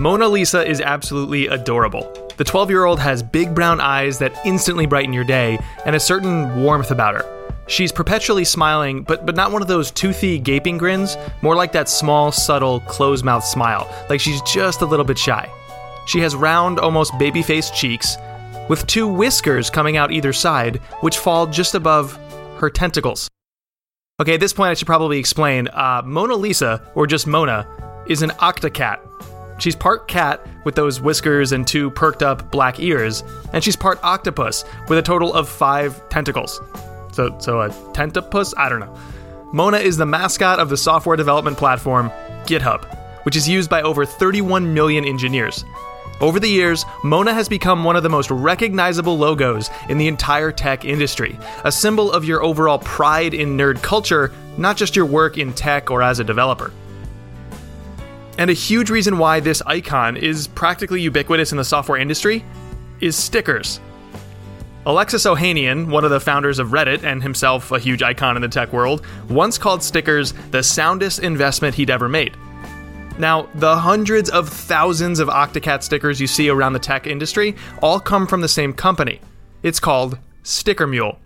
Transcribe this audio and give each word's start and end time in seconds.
Mona 0.00 0.26
Lisa 0.26 0.66
is 0.66 0.80
absolutely 0.80 1.46
adorable. 1.48 2.10
The 2.38 2.44
12 2.44 2.70
year 2.70 2.86
old 2.86 2.98
has 2.98 3.22
big 3.22 3.54
brown 3.54 3.82
eyes 3.82 4.18
that 4.20 4.32
instantly 4.46 4.86
brighten 4.86 5.12
your 5.12 5.24
day 5.24 5.58
and 5.84 5.94
a 5.94 6.00
certain 6.00 6.62
warmth 6.62 6.90
about 6.90 7.16
her. 7.16 7.52
She's 7.66 7.92
perpetually 7.92 8.46
smiling, 8.46 9.02
but, 9.02 9.26
but 9.26 9.36
not 9.36 9.52
one 9.52 9.60
of 9.60 9.68
those 9.68 9.90
toothy, 9.90 10.38
gaping 10.38 10.78
grins, 10.78 11.18
more 11.42 11.54
like 11.54 11.72
that 11.72 11.86
small, 11.86 12.32
subtle, 12.32 12.80
closed 12.80 13.26
mouth 13.26 13.44
smile, 13.44 13.94
like 14.08 14.20
she's 14.20 14.40
just 14.40 14.80
a 14.80 14.86
little 14.86 15.04
bit 15.04 15.18
shy. 15.18 15.46
She 16.06 16.20
has 16.20 16.34
round, 16.34 16.78
almost 16.78 17.18
baby 17.18 17.42
faced 17.42 17.74
cheeks, 17.74 18.16
with 18.70 18.86
two 18.86 19.06
whiskers 19.06 19.68
coming 19.68 19.98
out 19.98 20.12
either 20.12 20.32
side, 20.32 20.76
which 21.02 21.18
fall 21.18 21.46
just 21.46 21.74
above 21.74 22.18
her 22.56 22.70
tentacles. 22.70 23.28
Okay, 24.18 24.32
at 24.32 24.40
this 24.40 24.54
point, 24.54 24.70
I 24.70 24.74
should 24.74 24.86
probably 24.86 25.18
explain 25.18 25.68
uh, 25.68 26.00
Mona 26.06 26.36
Lisa, 26.36 26.90
or 26.94 27.06
just 27.06 27.26
Mona, 27.26 27.66
is 28.06 28.22
an 28.22 28.30
octocat. 28.30 28.98
She's 29.60 29.76
part 29.76 30.08
cat 30.08 30.46
with 30.64 30.74
those 30.74 31.02
whiskers 31.02 31.52
and 31.52 31.66
two 31.66 31.90
perked 31.90 32.22
up 32.22 32.50
black 32.50 32.80
ears, 32.80 33.22
and 33.52 33.62
she's 33.62 33.76
part 33.76 34.02
octopus 34.02 34.64
with 34.88 34.98
a 34.98 35.02
total 35.02 35.34
of 35.34 35.48
five 35.48 36.08
tentacles. 36.08 36.60
So, 37.12 37.36
so 37.38 37.60
a 37.60 37.68
tentapus? 37.92 38.54
I 38.56 38.70
don't 38.70 38.80
know. 38.80 38.96
Mona 39.52 39.78
is 39.78 39.96
the 39.96 40.06
mascot 40.06 40.60
of 40.60 40.70
the 40.70 40.76
software 40.76 41.16
development 41.16 41.58
platform 41.58 42.10
GitHub, 42.46 42.84
which 43.24 43.36
is 43.36 43.48
used 43.48 43.68
by 43.68 43.82
over 43.82 44.06
31 44.06 44.72
million 44.72 45.04
engineers. 45.04 45.64
Over 46.20 46.38
the 46.38 46.48
years, 46.48 46.84
Mona 47.02 47.34
has 47.34 47.48
become 47.48 47.84
one 47.84 47.96
of 47.96 48.02
the 48.02 48.08
most 48.08 48.30
recognizable 48.30 49.18
logos 49.18 49.70
in 49.88 49.98
the 49.98 50.08
entire 50.08 50.52
tech 50.52 50.84
industry, 50.84 51.38
a 51.64 51.72
symbol 51.72 52.12
of 52.12 52.24
your 52.24 52.42
overall 52.42 52.78
pride 52.78 53.34
in 53.34 53.56
nerd 53.56 53.82
culture, 53.82 54.30
not 54.56 54.76
just 54.76 54.96
your 54.96 55.06
work 55.06 55.36
in 55.36 55.52
tech 55.52 55.90
or 55.90 56.02
as 56.02 56.18
a 56.18 56.24
developer. 56.24 56.70
And 58.40 58.48
a 58.48 58.54
huge 58.54 58.88
reason 58.88 59.18
why 59.18 59.40
this 59.40 59.60
icon 59.66 60.16
is 60.16 60.48
practically 60.48 61.02
ubiquitous 61.02 61.52
in 61.52 61.58
the 61.58 61.64
software 61.64 61.98
industry 62.00 62.42
is 62.98 63.14
stickers. 63.14 63.80
Alexis 64.86 65.26
Ohanian, 65.26 65.90
one 65.90 66.06
of 66.06 66.10
the 66.10 66.20
founders 66.20 66.58
of 66.58 66.68
Reddit 66.68 67.04
and 67.04 67.22
himself 67.22 67.70
a 67.70 67.78
huge 67.78 68.02
icon 68.02 68.36
in 68.36 68.42
the 68.42 68.48
tech 68.48 68.72
world, 68.72 69.04
once 69.28 69.58
called 69.58 69.82
stickers 69.82 70.32
the 70.52 70.62
soundest 70.62 71.18
investment 71.18 71.74
he'd 71.74 71.90
ever 71.90 72.08
made. 72.08 72.34
Now, 73.18 73.46
the 73.56 73.76
hundreds 73.76 74.30
of 74.30 74.48
thousands 74.48 75.18
of 75.18 75.28
Octocat 75.28 75.82
stickers 75.82 76.18
you 76.18 76.26
see 76.26 76.48
around 76.48 76.72
the 76.72 76.78
tech 76.78 77.06
industry 77.06 77.54
all 77.82 78.00
come 78.00 78.26
from 78.26 78.40
the 78.40 78.48
same 78.48 78.72
company. 78.72 79.20
It's 79.62 79.80
called 79.80 80.18
Sticker 80.44 80.86
Mule. 80.86 81.18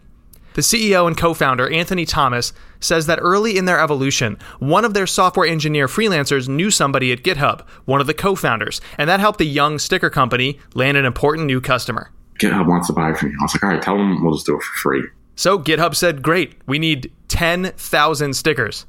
The 0.54 0.62
CEO 0.62 1.06
and 1.06 1.16
co 1.16 1.34
founder, 1.34 1.70
Anthony 1.70 2.06
Thomas, 2.06 2.52
says 2.80 3.06
that 3.06 3.18
early 3.20 3.58
in 3.58 3.64
their 3.64 3.80
evolution, 3.80 4.38
one 4.58 4.84
of 4.84 4.94
their 4.94 5.06
software 5.06 5.46
engineer 5.46 5.86
freelancers 5.86 6.48
knew 6.48 6.70
somebody 6.70 7.12
at 7.12 7.22
GitHub, 7.22 7.66
one 7.84 8.00
of 8.00 8.06
the 8.06 8.14
co 8.14 8.34
founders, 8.34 8.80
and 8.96 9.10
that 9.10 9.20
helped 9.20 9.38
the 9.38 9.46
young 9.46 9.78
sticker 9.78 10.10
company 10.10 10.58
land 10.74 10.96
an 10.96 11.04
important 11.04 11.46
new 11.46 11.60
customer. 11.60 12.10
GitHub 12.38 12.68
wants 12.68 12.86
to 12.86 12.92
buy 12.92 13.12
from 13.14 13.30
me. 13.30 13.34
I 13.40 13.44
was 13.44 13.54
like, 13.54 13.64
all 13.64 13.70
right, 13.70 13.82
tell 13.82 13.96
them 13.96 14.22
we'll 14.22 14.34
just 14.34 14.46
do 14.46 14.56
it 14.56 14.62
for 14.62 14.78
free. 14.78 15.02
So 15.36 15.58
GitHub 15.58 15.94
said, 15.94 16.22
great, 16.22 16.54
we 16.66 16.78
need 16.78 17.12
10,000 17.28 18.34
stickers. 18.34 18.86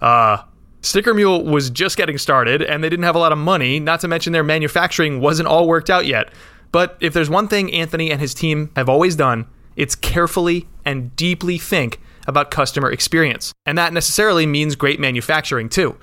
Uh, 0.00 0.38
Sticker 0.80 1.14
Mule 1.14 1.44
was 1.44 1.68
just 1.68 1.96
getting 1.96 2.16
started 2.16 2.62
and 2.62 2.82
they 2.82 2.88
didn't 2.88 3.04
have 3.04 3.16
a 3.16 3.18
lot 3.18 3.32
of 3.32 3.38
money, 3.38 3.80
not 3.80 4.00
to 4.00 4.08
mention 4.08 4.32
their 4.32 4.44
manufacturing 4.44 5.20
wasn't 5.20 5.48
all 5.48 5.66
worked 5.66 5.90
out 5.90 6.06
yet. 6.06 6.30
But 6.70 6.96
if 7.00 7.12
there's 7.12 7.30
one 7.30 7.48
thing 7.48 7.72
Anthony 7.72 8.10
and 8.10 8.20
his 8.20 8.34
team 8.34 8.70
have 8.76 8.88
always 8.88 9.16
done, 9.16 9.46
it's 9.76 9.94
carefully 9.94 10.66
and 10.84 11.14
deeply 11.16 11.58
think 11.58 12.00
about 12.26 12.50
customer 12.50 12.90
experience. 12.90 13.52
And 13.64 13.78
that 13.78 13.92
necessarily 13.92 14.46
means 14.46 14.74
great 14.74 14.98
manufacturing 14.98 15.68
too. 15.68 15.96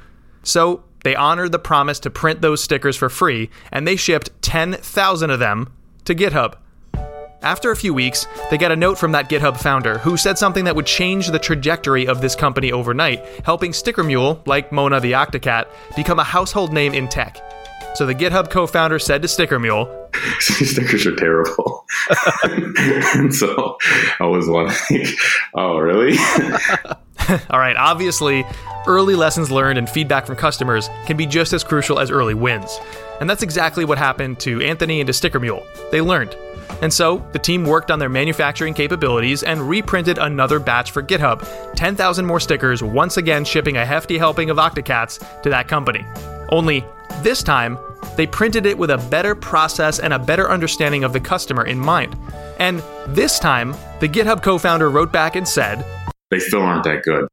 So 0.43 0.83
they 1.03 1.15
honored 1.15 1.51
the 1.51 1.59
promise 1.59 1.99
to 2.01 2.09
print 2.09 2.41
those 2.41 2.63
stickers 2.63 2.95
for 2.95 3.09
free, 3.09 3.49
and 3.71 3.85
they 3.85 3.95
shipped 3.95 4.29
10,000 4.41 5.29
of 5.29 5.39
them 5.39 5.73
to 6.05 6.15
GitHub. 6.15 6.55
After 7.41 7.71
a 7.71 7.75
few 7.75 7.93
weeks, 7.93 8.25
they 8.49 8.57
get 8.57 8.71
a 8.71 8.75
note 8.75 8.97
from 8.97 9.11
that 9.11 9.29
GitHub 9.29 9.59
founder 9.59 9.97
who 9.97 10.15
said 10.15 10.37
something 10.37 10.63
that 10.63 10.77
would 10.77 10.85
change 10.85 11.27
the 11.27 11.39
trajectory 11.39 12.07
of 12.07 12.21
this 12.21 12.37
company 12.37 12.71
overnight, 12.71 13.25
helping 13.43 13.73
Sticker 13.73 14.03
Mule, 14.03 14.41
like 14.45 14.71
Mona 14.71 15.01
the 15.01 15.11
Octocat, 15.11 15.67
become 15.93 16.19
a 16.19 16.23
household 16.23 16.71
name 16.71 16.93
in 16.93 17.09
tech. 17.09 17.37
So 17.95 18.05
the 18.05 18.15
GitHub 18.15 18.49
co 18.49 18.65
founder 18.65 18.97
said 18.97 19.21
to 19.23 19.27
Sticker 19.27 19.59
Mule, 19.59 20.02
stickers 20.39 21.05
are 21.05 21.15
terrible. 21.15 21.85
and 22.43 23.33
so 23.35 23.77
I 24.19 24.25
was 24.25 24.47
like, 24.47 25.07
oh, 25.55 25.77
really? 25.77 26.17
All 27.49 27.59
right, 27.59 27.75
obviously, 27.77 28.45
early 28.85 29.15
lessons 29.15 29.49
learned 29.49 29.77
and 29.77 29.89
feedback 29.89 30.25
from 30.25 30.35
customers 30.35 30.89
can 31.05 31.15
be 31.15 31.25
just 31.25 31.53
as 31.53 31.63
crucial 31.63 31.99
as 31.99 32.11
early 32.11 32.33
wins. 32.33 32.79
And 33.21 33.29
that's 33.29 33.43
exactly 33.43 33.85
what 33.85 33.97
happened 33.97 34.39
to 34.41 34.61
Anthony 34.61 34.99
and 34.99 35.07
to 35.07 35.13
Sticker 35.13 35.39
Mule. 35.39 35.65
They 35.91 36.01
learned. 36.01 36.35
And 36.81 36.91
so, 36.91 37.25
the 37.31 37.39
team 37.39 37.65
worked 37.65 37.91
on 37.91 37.99
their 37.99 38.09
manufacturing 38.09 38.73
capabilities 38.73 39.43
and 39.43 39.69
reprinted 39.69 40.17
another 40.17 40.59
batch 40.59 40.91
for 40.91 41.01
GitHub 41.01 41.47
10,000 41.75 42.25
more 42.25 42.39
stickers, 42.39 42.83
once 42.83 43.17
again 43.17 43.45
shipping 43.45 43.77
a 43.77 43.85
hefty 43.85 44.17
helping 44.17 44.49
of 44.49 44.57
Octocats 44.57 45.41
to 45.43 45.49
that 45.49 45.67
company. 45.67 46.05
Only 46.49 46.83
this 47.21 47.43
time, 47.43 47.77
they 48.15 48.27
printed 48.27 48.65
it 48.65 48.77
with 48.77 48.91
a 48.91 48.97
better 48.97 49.35
process 49.35 49.99
and 49.99 50.13
a 50.13 50.19
better 50.19 50.49
understanding 50.49 51.03
of 51.03 51.13
the 51.13 51.19
customer 51.19 51.65
in 51.65 51.79
mind. 51.79 52.15
And 52.59 52.83
this 53.07 53.39
time, 53.39 53.71
the 53.99 54.07
GitHub 54.07 54.43
co 54.43 54.57
founder 54.57 54.89
wrote 54.89 55.11
back 55.11 55.35
and 55.35 55.47
said, 55.47 55.85
They 56.29 56.39
still 56.39 56.61
aren't 56.61 56.83
that 56.83 57.03
good. 57.03 57.27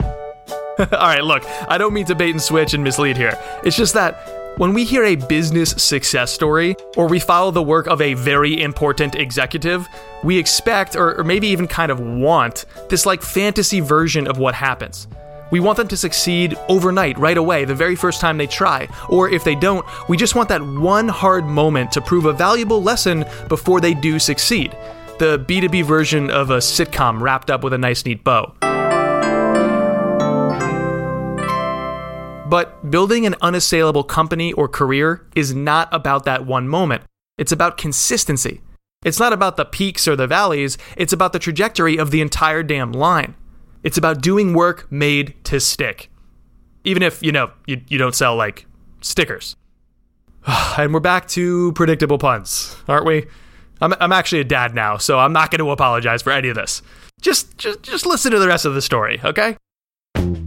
All 0.78 0.86
right, 1.08 1.22
look, 1.22 1.44
I 1.68 1.78
don't 1.78 1.92
mean 1.92 2.06
to 2.06 2.14
bait 2.14 2.30
and 2.30 2.40
switch 2.40 2.74
and 2.74 2.82
mislead 2.82 3.16
here. 3.16 3.38
It's 3.64 3.76
just 3.76 3.94
that 3.94 4.42
when 4.58 4.74
we 4.74 4.84
hear 4.84 5.04
a 5.04 5.16
business 5.16 5.70
success 5.70 6.30
story, 6.30 6.76
or 6.96 7.08
we 7.08 7.18
follow 7.18 7.50
the 7.50 7.62
work 7.62 7.86
of 7.86 8.02
a 8.02 8.14
very 8.14 8.60
important 8.60 9.14
executive, 9.14 9.88
we 10.22 10.38
expect, 10.38 10.94
or, 10.94 11.18
or, 11.18 11.24
maybe 11.24 11.48
even 11.48 11.66
kind 11.66 11.90
of 11.90 12.00
want, 12.00 12.66
this 12.90 13.06
like 13.06 13.22
fantasy 13.22 13.80
version 13.80 14.26
of 14.26 14.36
what 14.36 14.54
happens. 14.54 15.08
We 15.52 15.60
want 15.60 15.76
them 15.76 15.88
to 15.88 15.98
succeed 15.98 16.56
overnight, 16.70 17.18
right 17.18 17.36
away, 17.36 17.66
the 17.66 17.74
very 17.74 17.94
first 17.94 18.22
time 18.22 18.38
they 18.38 18.46
try. 18.46 18.88
Or 19.10 19.28
if 19.28 19.44
they 19.44 19.54
don't, 19.54 19.86
we 20.08 20.16
just 20.16 20.34
want 20.34 20.48
that 20.48 20.62
one 20.62 21.08
hard 21.08 21.44
moment 21.44 21.92
to 21.92 22.00
prove 22.00 22.24
a 22.24 22.32
valuable 22.32 22.82
lesson 22.82 23.26
before 23.50 23.78
they 23.78 23.92
do 23.92 24.18
succeed. 24.18 24.74
The 25.18 25.38
B2B 25.38 25.84
version 25.84 26.30
of 26.30 26.48
a 26.48 26.56
sitcom 26.56 27.20
wrapped 27.20 27.50
up 27.50 27.62
with 27.62 27.74
a 27.74 27.78
nice, 27.78 28.06
neat 28.06 28.24
bow. 28.24 28.54
But 32.48 32.90
building 32.90 33.26
an 33.26 33.34
unassailable 33.42 34.04
company 34.04 34.54
or 34.54 34.68
career 34.68 35.26
is 35.36 35.54
not 35.54 35.90
about 35.92 36.24
that 36.24 36.46
one 36.46 36.66
moment. 36.66 37.02
It's 37.36 37.52
about 37.52 37.76
consistency. 37.76 38.62
It's 39.04 39.18
not 39.18 39.34
about 39.34 39.58
the 39.58 39.66
peaks 39.66 40.08
or 40.08 40.16
the 40.16 40.26
valleys, 40.26 40.78
it's 40.96 41.12
about 41.12 41.34
the 41.34 41.38
trajectory 41.38 41.98
of 41.98 42.10
the 42.10 42.22
entire 42.22 42.62
damn 42.62 42.92
line. 42.92 43.34
It's 43.82 43.98
about 43.98 44.22
doing 44.22 44.54
work 44.54 44.90
made 44.90 45.34
to 45.44 45.58
stick. 45.60 46.10
Even 46.84 47.02
if, 47.02 47.22
you 47.22 47.32
know, 47.32 47.50
you, 47.66 47.80
you 47.88 47.98
don't 47.98 48.14
sell 48.14 48.36
like 48.36 48.66
stickers. 49.00 49.56
and 50.78 50.92
we're 50.94 51.00
back 51.00 51.28
to 51.28 51.72
predictable 51.72 52.18
puns, 52.18 52.76
aren't 52.88 53.06
we? 53.06 53.26
I'm, 53.80 53.94
I'm 54.00 54.12
actually 54.12 54.40
a 54.40 54.44
dad 54.44 54.74
now, 54.74 54.96
so 54.96 55.18
I'm 55.18 55.32
not 55.32 55.50
going 55.50 55.58
to 55.58 55.70
apologize 55.70 56.22
for 56.22 56.30
any 56.30 56.48
of 56.48 56.54
this. 56.54 56.82
Just, 57.20 57.58
just, 57.58 57.82
just 57.82 58.06
listen 58.06 58.30
to 58.32 58.38
the 58.38 58.46
rest 58.46 58.64
of 58.64 58.74
the 58.74 58.82
story, 58.82 59.20
okay? 59.24 59.56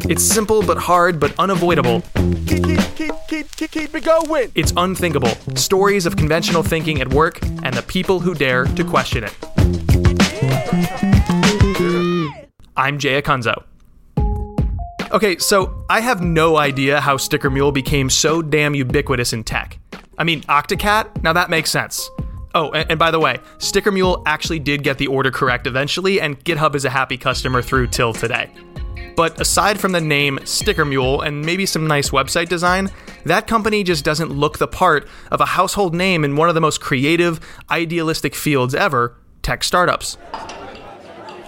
It's 0.07 0.23
simple 0.23 0.62
but 0.62 0.78
hard 0.78 1.19
but 1.19 1.38
unavoidable. 1.38 2.02
Keep, 2.47 2.63
keep, 2.96 3.13
keep, 3.28 3.52
keep, 3.56 3.72
keep 3.72 3.96
it 3.96 4.03
going. 4.06 4.52
It's 4.56 4.72
unthinkable. 4.78 5.35
Stories 5.56 6.06
of 6.06 6.16
conventional 6.16 6.63
thinking 6.63 7.02
at 7.02 7.13
work 7.13 7.44
and 7.44 7.73
the 7.73 7.84
people 7.84 8.19
who 8.19 8.34
dare 8.34 8.66
to 8.66 8.84
question 8.84 9.25
it. 9.25 11.15
I'm 12.78 13.00
Jay 13.00 13.22
Acunzo. 13.22 13.63
Okay, 15.12 15.38
so 15.38 15.85
I 15.90 16.02
have 16.02 16.22
no 16.22 16.58
idea 16.58 17.00
how 17.00 17.16
Sticker 17.16 17.50
Mule 17.50 17.72
became 17.72 18.09
so 18.09 18.41
damn 18.41 18.76
ubiquitous 18.76 19.32
in 19.34 19.44
tech. 19.44 19.79
I 20.17 20.23
mean, 20.23 20.41
Octocat? 20.44 21.23
Now 21.23 21.32
that 21.34 21.50
makes 21.50 21.70
sense. 21.70 22.09
Oh, 22.53 22.72
and, 22.72 22.90
and, 22.91 23.00
by 23.00 23.11
the 23.11 23.20
way, 23.20 23.38
Sticker 23.58 23.91
Mule 23.91 24.23
actually 24.26 24.59
did 24.59 24.84
get 24.84 24.97
the 24.97 25.08
order 25.08 25.29
correct 25.29 25.67
eventually, 25.67 26.22
and 26.22 26.40
GitHub 26.44 26.73
is 26.76 26.85
a 26.85 26.90
happy 26.90 27.17
customer 27.17 27.61
through 27.61 27.88
till 27.88 28.14
today. 28.14 28.50
But 29.16 29.40
aside 29.40 29.79
from 29.79 29.91
the 29.91 30.02
name 30.02 30.40
Sticker 30.44 30.85
Mule 30.85 31.22
and 31.22 31.46
maybe 31.46 31.66
some 31.66 31.88
nice 31.88 32.09
website 32.09 32.50
design, 32.50 32.91
that 33.26 33.47
company 33.47 33.84
just 33.84 34.03
doesn't 34.03 34.32
look 34.32 34.58
the 34.58 34.67
part 34.67 35.08
of 35.32 35.40
a 35.40 35.46
household 35.46 35.94
name 35.94 36.26
in 36.26 36.35
one 36.35 36.50
of 36.50 36.55
the 36.55 36.61
most 36.61 36.82
creative, 36.82 37.40
idealistic 37.70 38.35
fields 38.35 38.76
ever 38.76 39.16
tech 39.41 39.64
startups. 39.64 40.17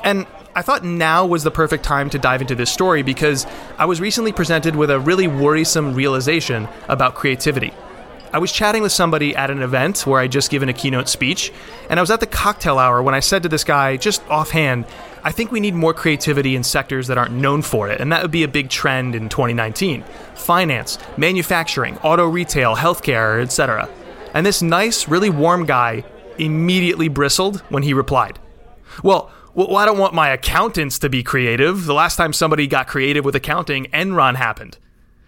And 0.03 0.25
I 0.57 0.63
thought 0.63 0.83
now 0.83 1.23
was 1.23 1.43
the 1.43 1.51
perfect 1.51 1.83
time 1.83 2.09
to 2.09 2.17
dive 2.17 2.41
into 2.41 2.55
this 2.55 2.71
story 2.71 3.03
because 3.03 3.45
I 3.77 3.85
was 3.85 4.01
recently 4.01 4.31
presented 4.31 4.75
with 4.75 4.89
a 4.89 4.99
really 4.99 5.27
worrisome 5.27 5.93
realization 5.93 6.67
about 6.87 7.13
creativity. 7.13 7.75
I 8.33 8.39
was 8.39 8.51
chatting 8.51 8.81
with 8.81 8.91
somebody 8.91 9.35
at 9.35 9.51
an 9.51 9.61
event 9.61 10.07
where 10.07 10.19
I'd 10.19 10.31
just 10.31 10.49
given 10.49 10.67
a 10.67 10.73
keynote 10.73 11.09
speech, 11.09 11.53
and 11.91 11.99
I 11.99 12.01
was 12.01 12.09
at 12.09 12.21
the 12.21 12.25
cocktail 12.25 12.79
hour 12.79 13.03
when 13.03 13.13
I 13.13 13.19
said 13.19 13.43
to 13.43 13.49
this 13.49 13.63
guy, 13.63 13.97
just 13.97 14.27
offhand, 14.29 14.85
I 15.23 15.31
think 15.31 15.51
we 15.51 15.59
need 15.59 15.75
more 15.75 15.93
creativity 15.93 16.55
in 16.55 16.63
sectors 16.63 17.05
that 17.05 17.19
aren't 17.19 17.33
known 17.33 17.61
for 17.61 17.87
it, 17.87 18.01
and 18.01 18.11
that 18.11 18.23
would 18.23 18.31
be 18.31 18.41
a 18.41 18.47
big 18.47 18.71
trend 18.71 19.13
in 19.13 19.29
2019 19.29 20.03
finance, 20.33 20.97
manufacturing, 21.17 21.99
auto 21.99 22.27
retail, 22.27 22.75
healthcare, 22.75 23.43
etc. 23.43 23.87
And 24.33 24.43
this 24.43 24.63
nice, 24.63 25.07
really 25.07 25.29
warm 25.29 25.67
guy 25.67 26.03
immediately 26.39 27.09
bristled 27.09 27.59
when 27.69 27.83
he 27.83 27.93
replied, 27.93 28.39
Well, 29.03 29.31
well, 29.57 29.77
I 29.77 29.85
don't 29.85 29.97
want 29.97 30.13
my 30.13 30.29
accountants 30.29 30.99
to 30.99 31.09
be 31.09 31.23
creative. 31.23 31.85
The 31.85 31.93
last 31.95 32.15
time 32.15 32.31
somebody 32.31 32.67
got 32.67 32.87
creative 32.87 33.25
with 33.25 33.35
accounting, 33.35 33.85
Enron 33.85 34.35
happened. 34.35 34.77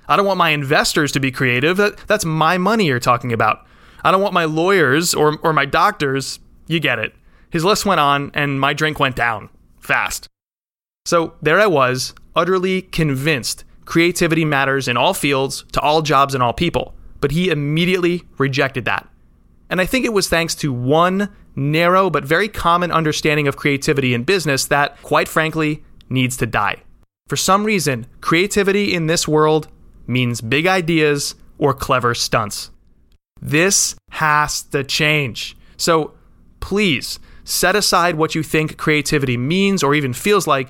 I 0.07 0.15
don't 0.15 0.25
want 0.25 0.37
my 0.37 0.51
investors 0.51 1.11
to 1.13 1.19
be 1.19 1.31
creative. 1.31 1.77
That, 1.77 1.97
that's 2.05 2.25
my 2.25 2.59
money 2.59 2.85
you're 2.85 2.99
talking 2.99 3.33
about. 3.33 3.65
I 4.03 4.11
don't 4.11 4.21
want 4.21 4.35
my 4.35 4.45
lawyers 4.45 5.15
or, 5.15 5.39
or 5.41 5.51
my 5.51 5.65
doctors. 5.65 6.39
You 6.67 6.79
get 6.79 6.99
it. 6.99 7.15
His 7.49 7.65
list 7.65 7.87
went 7.87 7.99
on, 7.99 8.29
and 8.35 8.61
my 8.61 8.73
drink 8.73 8.99
went 8.99 9.15
down 9.15 9.49
fast. 9.79 10.27
So 11.05 11.33
there 11.41 11.59
I 11.59 11.65
was, 11.65 12.13
utterly 12.35 12.83
convinced 12.83 13.63
creativity 13.85 14.45
matters 14.45 14.87
in 14.87 14.95
all 14.95 15.15
fields, 15.15 15.65
to 15.71 15.81
all 15.81 16.03
jobs, 16.03 16.35
and 16.35 16.43
all 16.43 16.53
people. 16.53 16.93
But 17.19 17.31
he 17.31 17.49
immediately 17.49 18.25
rejected 18.37 18.85
that. 18.85 19.09
And 19.69 19.79
I 19.79 19.85
think 19.85 20.05
it 20.05 20.13
was 20.13 20.27
thanks 20.29 20.55
to 20.55 20.73
one 20.73 21.29
narrow 21.55 22.09
but 22.09 22.25
very 22.25 22.47
common 22.47 22.91
understanding 22.91 23.47
of 23.47 23.57
creativity 23.57 24.13
in 24.13 24.23
business 24.23 24.65
that, 24.65 25.01
quite 25.03 25.27
frankly, 25.27 25.83
needs 26.09 26.37
to 26.37 26.45
die. 26.45 26.83
For 27.27 27.35
some 27.35 27.63
reason, 27.63 28.07
creativity 28.21 28.93
in 28.93 29.05
this 29.05 29.27
world 29.27 29.67
means 30.07 30.41
big 30.41 30.65
ideas 30.65 31.35
or 31.59 31.73
clever 31.73 32.15
stunts. 32.15 32.71
This 33.41 33.95
has 34.11 34.63
to 34.63 34.83
change. 34.83 35.55
So 35.77 36.13
please 36.59 37.19
set 37.43 37.75
aside 37.75 38.15
what 38.15 38.35
you 38.35 38.43
think 38.43 38.77
creativity 38.77 39.37
means 39.37 39.83
or 39.83 39.93
even 39.93 40.13
feels 40.13 40.47
like, 40.47 40.69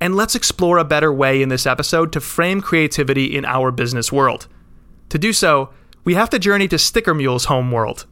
and 0.00 0.16
let's 0.16 0.34
explore 0.34 0.78
a 0.78 0.84
better 0.84 1.12
way 1.12 1.42
in 1.42 1.48
this 1.48 1.66
episode 1.66 2.12
to 2.12 2.20
frame 2.20 2.60
creativity 2.60 3.36
in 3.36 3.44
our 3.44 3.70
business 3.70 4.10
world. 4.10 4.48
To 5.10 5.18
do 5.18 5.32
so, 5.32 5.70
we 6.04 6.14
have 6.14 6.30
to 6.30 6.38
journey 6.38 6.68
to 6.68 6.78
Sticker 6.78 7.14
Mule's 7.14 7.46
home 7.46 7.70
world. 7.70 8.06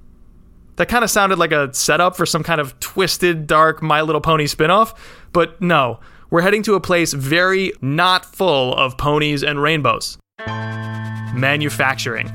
That 0.76 0.88
kind 0.88 1.02
of 1.02 1.10
sounded 1.10 1.38
like 1.38 1.52
a 1.52 1.72
setup 1.72 2.16
for 2.16 2.26
some 2.26 2.42
kind 2.42 2.60
of 2.60 2.78
twisted, 2.80 3.46
dark 3.46 3.82
My 3.82 4.02
Little 4.02 4.20
Pony 4.20 4.44
spinoff, 4.44 4.94
but 5.32 5.60
no, 5.60 6.00
we're 6.30 6.42
heading 6.42 6.62
to 6.64 6.74
a 6.74 6.80
place 6.80 7.14
very 7.14 7.72
not 7.80 8.26
full 8.26 8.74
of 8.74 8.98
ponies 8.98 9.42
and 9.42 9.60
rainbows 9.62 10.18
manufacturing. 11.34 12.28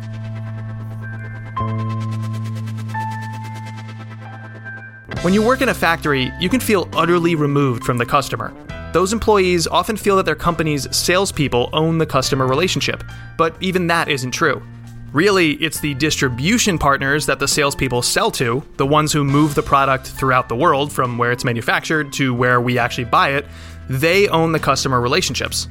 When 5.21 5.33
you 5.33 5.43
work 5.43 5.61
in 5.61 5.69
a 5.69 5.73
factory, 5.73 6.31
you 6.39 6.49
can 6.49 6.59
feel 6.59 6.89
utterly 6.93 7.35
removed 7.35 7.83
from 7.83 7.99
the 7.99 8.05
customer. 8.05 8.53
Those 8.91 9.13
employees 9.13 9.67
often 9.67 9.97
feel 9.97 10.17
that 10.17 10.25
their 10.25 10.35
company's 10.35 10.93
salespeople 10.95 11.69
own 11.73 11.99
the 11.99 12.07
customer 12.07 12.47
relationship, 12.47 13.03
but 13.37 13.55
even 13.59 13.87
that 13.87 14.09
isn't 14.09 14.31
true. 14.31 14.63
Really, 15.13 15.53
it's 15.53 15.81
the 15.81 15.93
distribution 15.95 16.77
partners 16.77 17.25
that 17.25 17.37
the 17.37 17.47
salespeople 17.47 18.01
sell 18.01 18.31
to, 18.31 18.63
the 18.77 18.85
ones 18.85 19.11
who 19.11 19.25
move 19.25 19.55
the 19.55 19.61
product 19.61 20.07
throughout 20.07 20.47
the 20.47 20.55
world 20.55 20.89
from 20.91 21.17
where 21.17 21.33
it's 21.33 21.43
manufactured 21.43 22.13
to 22.13 22.33
where 22.33 22.61
we 22.61 22.77
actually 22.77 23.03
buy 23.03 23.31
it, 23.31 23.45
they 23.89 24.29
own 24.29 24.53
the 24.53 24.59
customer 24.59 25.01
relationships. 25.01 25.67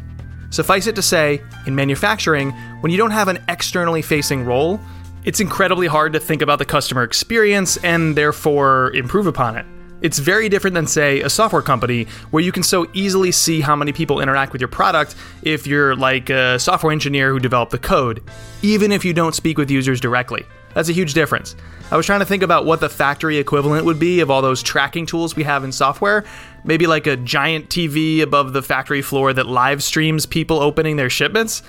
Suffice 0.51 0.87
it 0.87 0.95
to 0.97 1.03
say, 1.03 1.41
in 1.67 1.75
manufacturing, 1.75 2.51
when 2.81 2.93
you 2.93 2.99
don't 2.99 3.13
have 3.13 3.29
an 3.29 3.43
externally 3.49 4.03
facing 4.03 4.45
role, 4.45 4.79
it's 5.25 5.41
incredibly 5.41 5.87
hard 5.87 6.13
to 6.13 6.21
think 6.21 6.43
about 6.43 6.59
the 6.59 6.67
customer 6.67 7.03
experience 7.03 7.79
and 7.79 8.17
therefore 8.17 8.93
improve 8.95 9.27
upon 9.27 9.57
it. 9.57 9.65
It's 10.03 10.19
very 10.19 10.49
different 10.49 10.75
than, 10.75 10.87
say, 10.87 11.21
a 11.21 11.29
software 11.29 11.63
company 11.63 12.05
where 12.31 12.43
you 12.43 12.53
can 12.53 12.63
so 12.63 12.89
easily 12.95 13.33
see 13.33 13.61
how 13.61 13.77
many 13.77 13.93
people 13.93 14.21
interact 14.21 14.53
with 14.53 14.61
your 14.61 14.69
product 14.69 15.15
if 15.43 15.67
you're 15.67 15.95
like 15.95 16.31
a 16.31 16.59
software 16.59 16.93
engineer 16.93 17.33
who 17.33 17.39
developed 17.39 17.73
the 17.73 17.79
code, 17.79 18.23
even 18.63 18.93
if 18.93 19.05
you 19.05 19.13
don't 19.13 19.35
speak 19.35 19.59
with 19.59 19.71
users 19.71 20.01
directly. 20.01 20.45
That's 20.75 20.89
a 20.89 20.93
huge 20.93 21.15
difference. 21.15 21.57
I 21.91 21.97
was 21.97 22.07
trying 22.07 22.21
to 22.21 22.27
think 22.27 22.43
about 22.43 22.65
what 22.65 22.81
the 22.81 22.89
factory 22.89 23.39
equivalent 23.39 23.85
would 23.85 23.99
be 23.99 24.21
of 24.21 24.31
all 24.31 24.41
those 24.41 24.63
tracking 24.63 25.07
tools 25.07 25.35
we 25.35 25.43
have 25.43 25.65
in 25.65 25.73
software. 25.73 26.25
Maybe 26.65 26.87
like 26.87 27.07
a 27.07 27.17
giant 27.17 27.69
TV 27.69 28.21
above 28.21 28.53
the 28.53 28.63
factory 28.63 29.03
floor 29.03 29.33
that 29.33 29.47
live 29.47 29.83
streams 29.83 30.25
people 30.25 30.61
opening 30.61 30.97
their 30.97 31.11
shipments. 31.11 31.63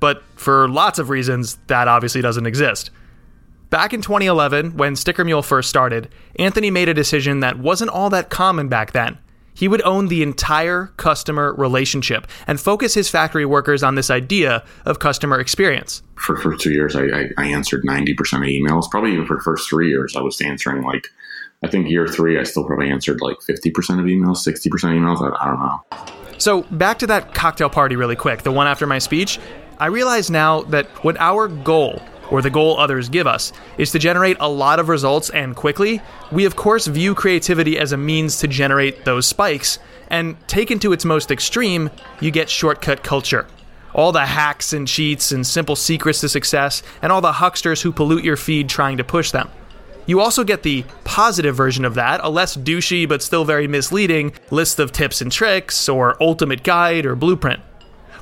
But 0.00 0.22
for 0.36 0.68
lots 0.68 0.98
of 0.98 1.10
reasons, 1.10 1.58
that 1.66 1.86
obviously 1.86 2.22
doesn't 2.22 2.46
exist. 2.46 2.90
Back 3.70 3.92
in 3.92 4.00
2011, 4.00 4.78
when 4.78 4.96
Sticker 4.96 5.24
Mule 5.24 5.42
first 5.42 5.68
started, 5.68 6.08
Anthony 6.38 6.70
made 6.70 6.88
a 6.88 6.94
decision 6.94 7.40
that 7.40 7.58
wasn't 7.58 7.90
all 7.90 8.08
that 8.10 8.30
common 8.30 8.68
back 8.68 8.92
then. 8.92 9.18
He 9.52 9.68
would 9.68 9.82
own 9.82 10.08
the 10.08 10.22
entire 10.22 10.86
customer 10.96 11.52
relationship 11.52 12.26
and 12.46 12.58
focus 12.58 12.94
his 12.94 13.10
factory 13.10 13.44
workers 13.44 13.82
on 13.82 13.94
this 13.94 14.08
idea 14.08 14.64
of 14.86 15.00
customer 15.00 15.38
experience. 15.38 16.02
For 16.14 16.34
the 16.34 16.40
first 16.40 16.62
two 16.62 16.72
years, 16.72 16.96
I, 16.96 17.02
I, 17.02 17.30
I 17.36 17.46
answered 17.48 17.82
90% 17.84 18.10
of 18.12 18.42
emails. 18.44 18.90
Probably 18.90 19.12
even 19.12 19.26
for 19.26 19.36
the 19.36 19.42
first 19.42 19.68
three 19.68 19.90
years, 19.90 20.16
I 20.16 20.22
was 20.22 20.40
answering 20.40 20.82
like, 20.82 21.08
I 21.62 21.68
think 21.68 21.90
year 21.90 22.08
three, 22.08 22.38
I 22.38 22.44
still 22.44 22.64
probably 22.64 22.88
answered 22.88 23.20
like 23.20 23.36
50% 23.40 23.66
of 23.98 24.06
emails, 24.06 24.46
60% 24.46 24.66
of 24.66 24.80
emails. 24.80 25.20
I, 25.20 25.44
I 25.44 25.50
don't 25.50 25.60
know. 25.60 26.38
So, 26.38 26.62
back 26.70 27.00
to 27.00 27.06
that 27.08 27.34
cocktail 27.34 27.68
party 27.68 27.96
really 27.96 28.16
quick, 28.16 28.44
the 28.44 28.52
one 28.52 28.66
after 28.66 28.86
my 28.86 28.98
speech. 28.98 29.38
I 29.78 29.86
realize 29.86 30.30
now 30.30 30.62
that 30.62 30.86
when 31.04 31.18
our 31.18 31.48
goal 31.48 32.00
or 32.30 32.42
the 32.42 32.50
goal 32.50 32.78
others 32.78 33.08
give 33.08 33.26
us, 33.26 33.52
is 33.78 33.90
to 33.92 33.98
generate 33.98 34.36
a 34.40 34.48
lot 34.48 34.78
of 34.78 34.88
results 34.88 35.30
and 35.30 35.56
quickly, 35.56 36.00
we 36.30 36.44
of 36.44 36.56
course 36.56 36.86
view 36.86 37.14
creativity 37.14 37.78
as 37.78 37.92
a 37.92 37.96
means 37.96 38.38
to 38.38 38.48
generate 38.48 39.04
those 39.04 39.26
spikes, 39.26 39.78
and 40.08 40.36
taken 40.48 40.78
to 40.78 40.92
its 40.92 41.04
most 41.04 41.30
extreme, 41.30 41.90
you 42.20 42.30
get 42.30 42.48
shortcut 42.48 43.02
culture. 43.02 43.46
All 43.94 44.12
the 44.12 44.26
hacks 44.26 44.72
and 44.72 44.86
cheats 44.86 45.32
and 45.32 45.46
simple 45.46 45.76
secrets 45.76 46.20
to 46.20 46.28
success, 46.28 46.82
and 47.02 47.10
all 47.10 47.20
the 47.20 47.32
hucksters 47.32 47.82
who 47.82 47.92
pollute 47.92 48.24
your 48.24 48.36
feed 48.36 48.68
trying 48.68 48.98
to 48.98 49.04
push 49.04 49.30
them. 49.30 49.48
You 50.06 50.20
also 50.20 50.42
get 50.42 50.62
the 50.62 50.84
positive 51.04 51.54
version 51.54 51.84
of 51.84 51.94
that, 51.94 52.20
a 52.22 52.30
less 52.30 52.56
douchey 52.56 53.06
but 53.06 53.22
still 53.22 53.44
very 53.44 53.68
misleading 53.68 54.32
list 54.50 54.78
of 54.78 54.90
tips 54.90 55.20
and 55.20 55.30
tricks, 55.30 55.88
or 55.88 56.22
ultimate 56.22 56.62
guide, 56.62 57.04
or 57.04 57.14
blueprint. 57.14 57.60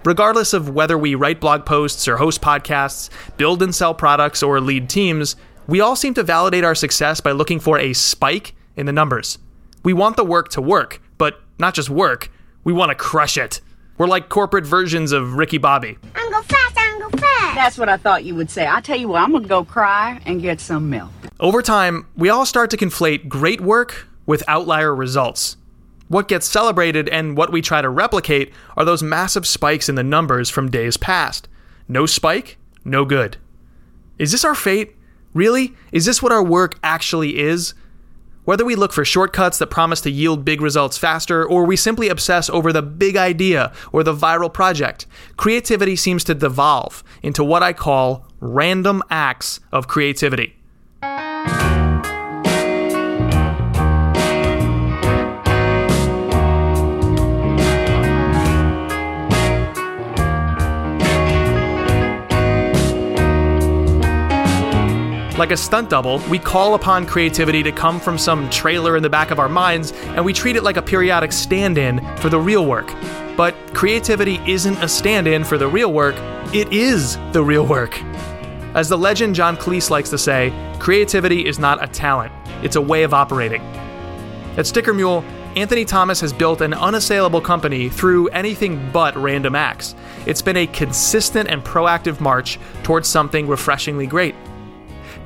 Regardless 0.06 0.53
of 0.53 0.70
whether 0.70 0.97
we 0.97 1.17
write 1.17 1.41
blog 1.41 1.67
posts 1.67 2.06
or 2.06 2.17
host 2.17 2.41
podcasts, 2.41 3.11
build 3.38 3.61
and 3.61 3.75
sell 3.75 3.93
products, 3.93 4.41
or 4.41 4.61
lead 4.61 4.88
teams, 4.88 5.35
we 5.67 5.81
all 5.81 5.97
seem 5.97 6.14
to 6.14 6.23
validate 6.23 6.62
our 6.62 6.76
success 6.76 7.20
by 7.20 7.32
looking 7.32 7.58
for 7.58 7.76
a 7.76 7.93
spike 7.93 8.55
in 8.76 8.87
the 8.87 8.93
numbers. 8.93 9.38
We 9.82 9.93
want 9.93 10.17
the 10.17 10.25
work 10.25 10.50
to 10.50 10.62
work, 10.62 11.03
but 11.19 11.41
not 11.58 11.75
just 11.75 11.91
work, 11.91 12.31
we 12.62 12.73
want 12.73 12.91
to 12.91 12.94
crush 12.94 13.37
it. 13.37 13.61
We're 13.99 14.06
like 14.06 14.29
corporate 14.29 14.64
versions 14.64 15.11
of 15.11 15.35
Ricky 15.35 15.58
Bobby. 15.58 15.99
I'm 16.14 16.31
go 16.31 16.41
fast, 16.43 16.77
I'm 16.79 17.01
go 17.01 17.08
fast. 17.10 17.56
That's 17.56 17.77
what 17.77 17.89
I 17.89 17.96
thought 17.96 18.22
you 18.22 18.36
would 18.36 18.48
say. 18.48 18.65
I 18.65 18.81
tell 18.82 18.96
you 18.96 19.08
what, 19.08 19.22
I'm 19.22 19.32
gonna 19.32 19.48
go 19.48 19.65
cry 19.65 20.20
and 20.25 20.41
get 20.41 20.60
some 20.60 20.89
milk. 20.89 21.10
Over 21.41 21.63
time, 21.63 22.06
we 22.17 22.29
all 22.29 22.46
start 22.46 22.70
to 22.70 22.77
conflate 22.77 23.27
great 23.27 23.60
work 23.60 24.06
with 24.25 24.44
outlier 24.46 24.94
results. 24.94 25.56
What 26.08 26.29
gets 26.29 26.46
celebrated 26.46 27.08
and 27.08 27.36
what 27.36 27.51
we 27.51 27.60
try 27.60 27.82
to 27.82 27.89
replicate 27.89 28.53
are 28.77 28.84
those 28.84 29.03
massive 29.03 29.46
spikes 29.46 29.89
in 29.89 29.96
the 29.96 30.05
numbers 30.05 30.51
from 30.51 30.70
days 30.70 30.96
past. 30.96 31.48
No 31.89 32.06
spike, 32.06 32.58
no 32.84 33.05
good. 33.05 33.39
Is 34.19 34.32
this 34.32 34.44
our 34.44 34.55
fate? 34.55 34.94
Really? 35.34 35.75
Is 35.93 36.05
this 36.05 36.22
what 36.22 36.32
our 36.32 36.43
work 36.43 36.79
actually 36.82 37.39
is? 37.39 37.75
Whether 38.44 38.65
we 38.65 38.77
look 38.77 38.93
for 38.93 39.05
shortcuts 39.05 39.58
that 39.58 39.67
promise 39.67 40.01
to 40.03 40.10
yield 40.10 40.44
big 40.44 40.60
results 40.60 40.96
faster, 40.96 41.44
or 41.44 41.65
we 41.65 41.75
simply 41.75 42.08
obsess 42.08 42.48
over 42.48 42.72
the 42.72 42.81
big 42.81 43.17
idea 43.17 43.72
or 43.93 44.05
the 44.05 44.15
viral 44.15 44.53
project, 44.53 45.06
creativity 45.36 45.96
seems 45.96 46.22
to 46.25 46.34
devolve 46.34 47.03
into 47.25 47.43
what 47.43 47.65
I 47.65 47.72
call 47.72 48.25
random 48.39 49.03
acts 49.10 49.58
of 49.72 49.89
creativity. 49.89 50.56
Like 65.38 65.50
a 65.50 65.56
stunt 65.56 65.90
double, 65.90 66.19
we 66.31 66.38
call 66.38 66.74
upon 66.74 67.05
creativity 67.05 67.62
to 67.62 67.70
come 67.70 68.00
from 68.00 68.16
some 68.16 68.48
trailer 68.48 68.96
in 68.96 69.02
the 69.02 69.10
back 69.10 69.31
of 69.31 69.38
our 69.38 69.50
minds, 69.50 69.93
and 69.93 70.24
we 70.24 70.32
treat 70.32 70.56
it 70.56 70.62
like 70.62 70.78
a 70.78 70.82
periodic 70.82 71.31
stand 71.31 71.76
in 71.76 72.00
for 72.16 72.31
the 72.31 72.40
real 72.40 72.64
work. 72.64 72.90
But 73.36 73.55
creativity 73.74 74.40
isn't 74.46 74.78
a 74.78 74.88
stand 74.88 75.26
in 75.26 75.44
for 75.44 75.58
the 75.58 75.69
real 75.69 75.93
work, 75.93 76.14
it 76.55 76.72
is 76.72 77.19
the 77.32 77.43
real 77.43 77.66
work. 77.66 78.00
As 78.74 78.88
the 78.88 78.96
legend 78.96 79.34
John 79.34 79.58
Cleese 79.58 79.90
likes 79.90 80.08
to 80.08 80.16
say, 80.16 80.55
creativity 80.78 81.46
is 81.46 81.58
not 81.58 81.84
a 81.84 81.86
talent, 81.86 82.32
it's 82.62 82.76
a 82.76 82.81
way 82.81 83.02
of 83.02 83.12
operating. 83.12 83.60
At 84.56 84.66
Sticker 84.66 84.94
Mule, 84.94 85.22
Anthony 85.55 85.84
Thomas 85.84 86.19
has 86.22 86.32
built 86.32 86.62
an 86.62 86.72
unassailable 86.72 87.43
company 87.43 87.90
through 87.90 88.28
anything 88.28 88.90
but 88.90 89.14
random 89.14 89.55
acts. 89.55 89.94
It's 90.24 90.40
been 90.40 90.56
a 90.56 90.66
consistent 90.66 91.50
and 91.50 91.62
proactive 91.62 92.20
march 92.20 92.58
towards 92.82 93.06
something 93.06 93.46
refreshingly 93.46 94.06
great. 94.06 94.34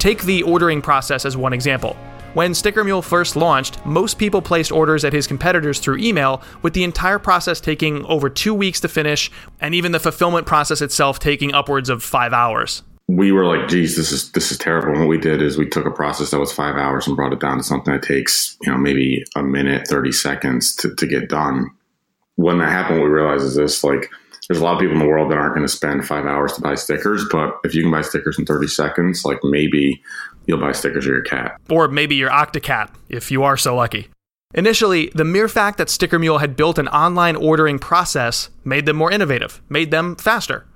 Take 0.01 0.23
the 0.23 0.43
ordering 0.45 0.81
process 0.81 1.27
as 1.27 1.37
one 1.37 1.53
example. 1.53 1.95
When 2.33 2.55
Sticker 2.55 2.83
Mule 2.85 3.03
first 3.03 3.37
launched, 3.37 3.85
most 3.85 4.17
people 4.17 4.41
placed 4.41 4.73
orders 4.73 5.05
at 5.05 5.13
his 5.13 5.27
competitors 5.27 5.79
through 5.79 5.99
email, 5.99 6.41
with 6.63 6.73
the 6.73 6.85
entire 6.85 7.19
process 7.19 7.61
taking 7.61 8.03
over 8.07 8.31
two 8.31 8.55
weeks 8.55 8.81
to 8.81 8.89
finish, 8.89 9.31
and 9.61 9.75
even 9.75 9.93
the 9.93 10.01
fulfillment 10.01 10.47
process 10.47 10.81
itself 10.81 11.19
taking 11.19 11.53
upwards 11.53 11.91
of 11.91 12.03
five 12.03 12.33
hours. 12.33 12.83
We 13.09 13.31
were 13.31 13.45
like, 13.45 13.69
geez, 13.69 13.95
this 13.95 14.11
is 14.11 14.33
this 14.33 14.51
is 14.51 14.57
terrible. 14.57 14.89
And 14.89 15.01
what 15.01 15.09
we 15.09 15.19
did 15.19 15.43
is 15.43 15.59
we 15.59 15.69
took 15.69 15.85
a 15.85 15.91
process 15.91 16.31
that 16.31 16.41
was 16.41 16.51
five 16.51 16.77
hours 16.77 17.07
and 17.07 17.15
brought 17.15 17.35
it 17.35 17.41
down 17.41 17.59
to 17.59 17.63
something 17.63 17.93
that 17.93 18.03
takes, 18.03 18.57
you 18.63 18.73
know, 18.73 18.79
maybe 18.79 19.23
a 19.37 19.43
minute, 19.43 19.87
30 19.87 20.13
seconds 20.13 20.75
to, 20.77 20.95
to 20.95 21.07
get 21.07 21.29
done. 21.29 21.67
When 22.37 22.57
that 22.61 22.71
happened, 22.71 23.03
we 23.03 23.09
realized 23.09 23.45
is 23.45 23.57
this 23.57 23.85
like 23.85 24.11
there's 24.51 24.61
a 24.61 24.65
lot 24.65 24.75
of 24.75 24.81
people 24.81 24.95
in 24.95 24.99
the 24.99 25.07
world 25.07 25.31
that 25.31 25.39
aren't 25.39 25.55
going 25.55 25.65
to 25.65 25.73
spend 25.73 26.05
five 26.05 26.27
hours 26.27 26.55
to 26.55 26.61
buy 26.61 26.75
stickers, 26.75 27.25
but 27.31 27.61
if 27.63 27.73
you 27.73 27.83
can 27.83 27.91
buy 27.93 28.03
stickers 28.03 28.37
in 28.37 28.45
30 28.45 28.67
seconds, 28.67 29.25
like 29.25 29.39
maybe 29.45 30.03
you'll 30.45 30.59
buy 30.59 30.73
stickers 30.73 31.05
for 31.05 31.13
your 31.13 31.23
cat. 31.23 31.57
Or 31.71 31.87
maybe 31.87 32.17
your 32.17 32.31
Octocat, 32.31 32.93
if 33.09 33.31
you 33.31 33.45
are 33.45 33.57
so 33.57 33.77
lucky. 33.77 34.09
Initially, 34.53 35.13
the 35.15 35.25
mere 35.25 35.47
fact 35.47 35.79
that 35.79 35.89
Sticker 35.89 36.19
Mule 36.19 36.39
had 36.39 36.57
built 36.57 36.81
an 36.81 36.89
online 36.89 37.37
ordering 37.37 37.79
process 37.79 38.51
made 38.65 38.87
them 38.87 38.97
more 38.97 39.13
innovative, 39.13 39.63
made 39.69 39.93
them 39.93 40.17
faster. 40.17 40.67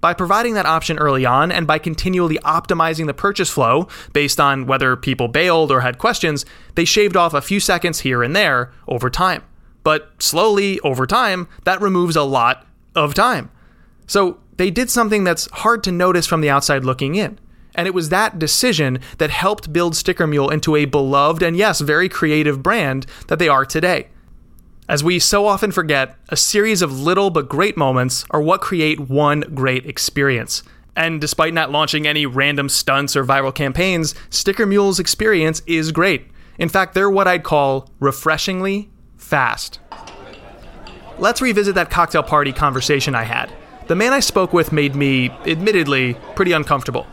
By 0.00 0.12
providing 0.12 0.54
that 0.54 0.66
option 0.66 0.98
early 0.98 1.24
on 1.24 1.52
and 1.52 1.68
by 1.68 1.78
continually 1.78 2.38
optimizing 2.38 3.06
the 3.06 3.14
purchase 3.14 3.48
flow 3.48 3.86
based 4.12 4.40
on 4.40 4.66
whether 4.66 4.96
people 4.96 5.28
bailed 5.28 5.70
or 5.70 5.82
had 5.82 5.98
questions, 5.98 6.44
they 6.74 6.84
shaved 6.84 7.16
off 7.16 7.32
a 7.32 7.40
few 7.40 7.60
seconds 7.60 8.00
here 8.00 8.24
and 8.24 8.34
there 8.34 8.72
over 8.88 9.08
time. 9.08 9.44
But 9.84 10.20
slowly, 10.20 10.80
over 10.80 11.06
time, 11.06 11.46
that 11.62 11.80
removes 11.80 12.16
a 12.16 12.24
lot 12.24 12.66
of 12.94 13.14
time. 13.14 13.50
So 14.06 14.38
they 14.56 14.70
did 14.70 14.90
something 14.90 15.24
that's 15.24 15.50
hard 15.50 15.82
to 15.84 15.92
notice 15.92 16.26
from 16.26 16.40
the 16.40 16.50
outside 16.50 16.84
looking 16.84 17.14
in. 17.14 17.38
And 17.74 17.86
it 17.86 17.94
was 17.94 18.08
that 18.08 18.38
decision 18.38 18.98
that 19.18 19.30
helped 19.30 19.72
build 19.72 19.94
Sticker 19.96 20.26
Mule 20.26 20.50
into 20.50 20.76
a 20.76 20.84
beloved 20.84 21.42
and, 21.42 21.56
yes, 21.56 21.80
very 21.80 22.08
creative 22.08 22.62
brand 22.62 23.06
that 23.28 23.38
they 23.38 23.48
are 23.48 23.64
today. 23.64 24.08
As 24.88 25.04
we 25.04 25.20
so 25.20 25.46
often 25.46 25.70
forget, 25.70 26.16
a 26.28 26.36
series 26.36 26.82
of 26.82 27.00
little 27.00 27.30
but 27.30 27.48
great 27.48 27.76
moments 27.76 28.24
are 28.30 28.42
what 28.42 28.60
create 28.60 28.98
one 29.00 29.42
great 29.54 29.86
experience. 29.86 30.64
And 30.96 31.20
despite 31.20 31.54
not 31.54 31.70
launching 31.70 32.06
any 32.06 32.26
random 32.26 32.68
stunts 32.68 33.16
or 33.16 33.24
viral 33.24 33.54
campaigns, 33.54 34.14
Sticker 34.28 34.66
Mule's 34.66 34.98
experience 34.98 35.62
is 35.66 35.92
great. 35.92 36.26
In 36.58 36.68
fact, 36.68 36.94
they're 36.94 37.08
what 37.08 37.28
I'd 37.28 37.44
call 37.44 37.88
refreshingly 38.00 38.90
fast. 39.16 39.79
Let's 41.20 41.42
revisit 41.42 41.74
that 41.74 41.90
cocktail 41.90 42.22
party 42.22 42.50
conversation 42.50 43.14
I 43.14 43.24
had. 43.24 43.52
The 43.88 43.94
man 43.94 44.14
I 44.14 44.20
spoke 44.20 44.54
with 44.54 44.72
made 44.72 44.94
me, 44.94 45.28
admittedly, 45.44 46.14
pretty 46.34 46.52
uncomfortable. 46.52 47.06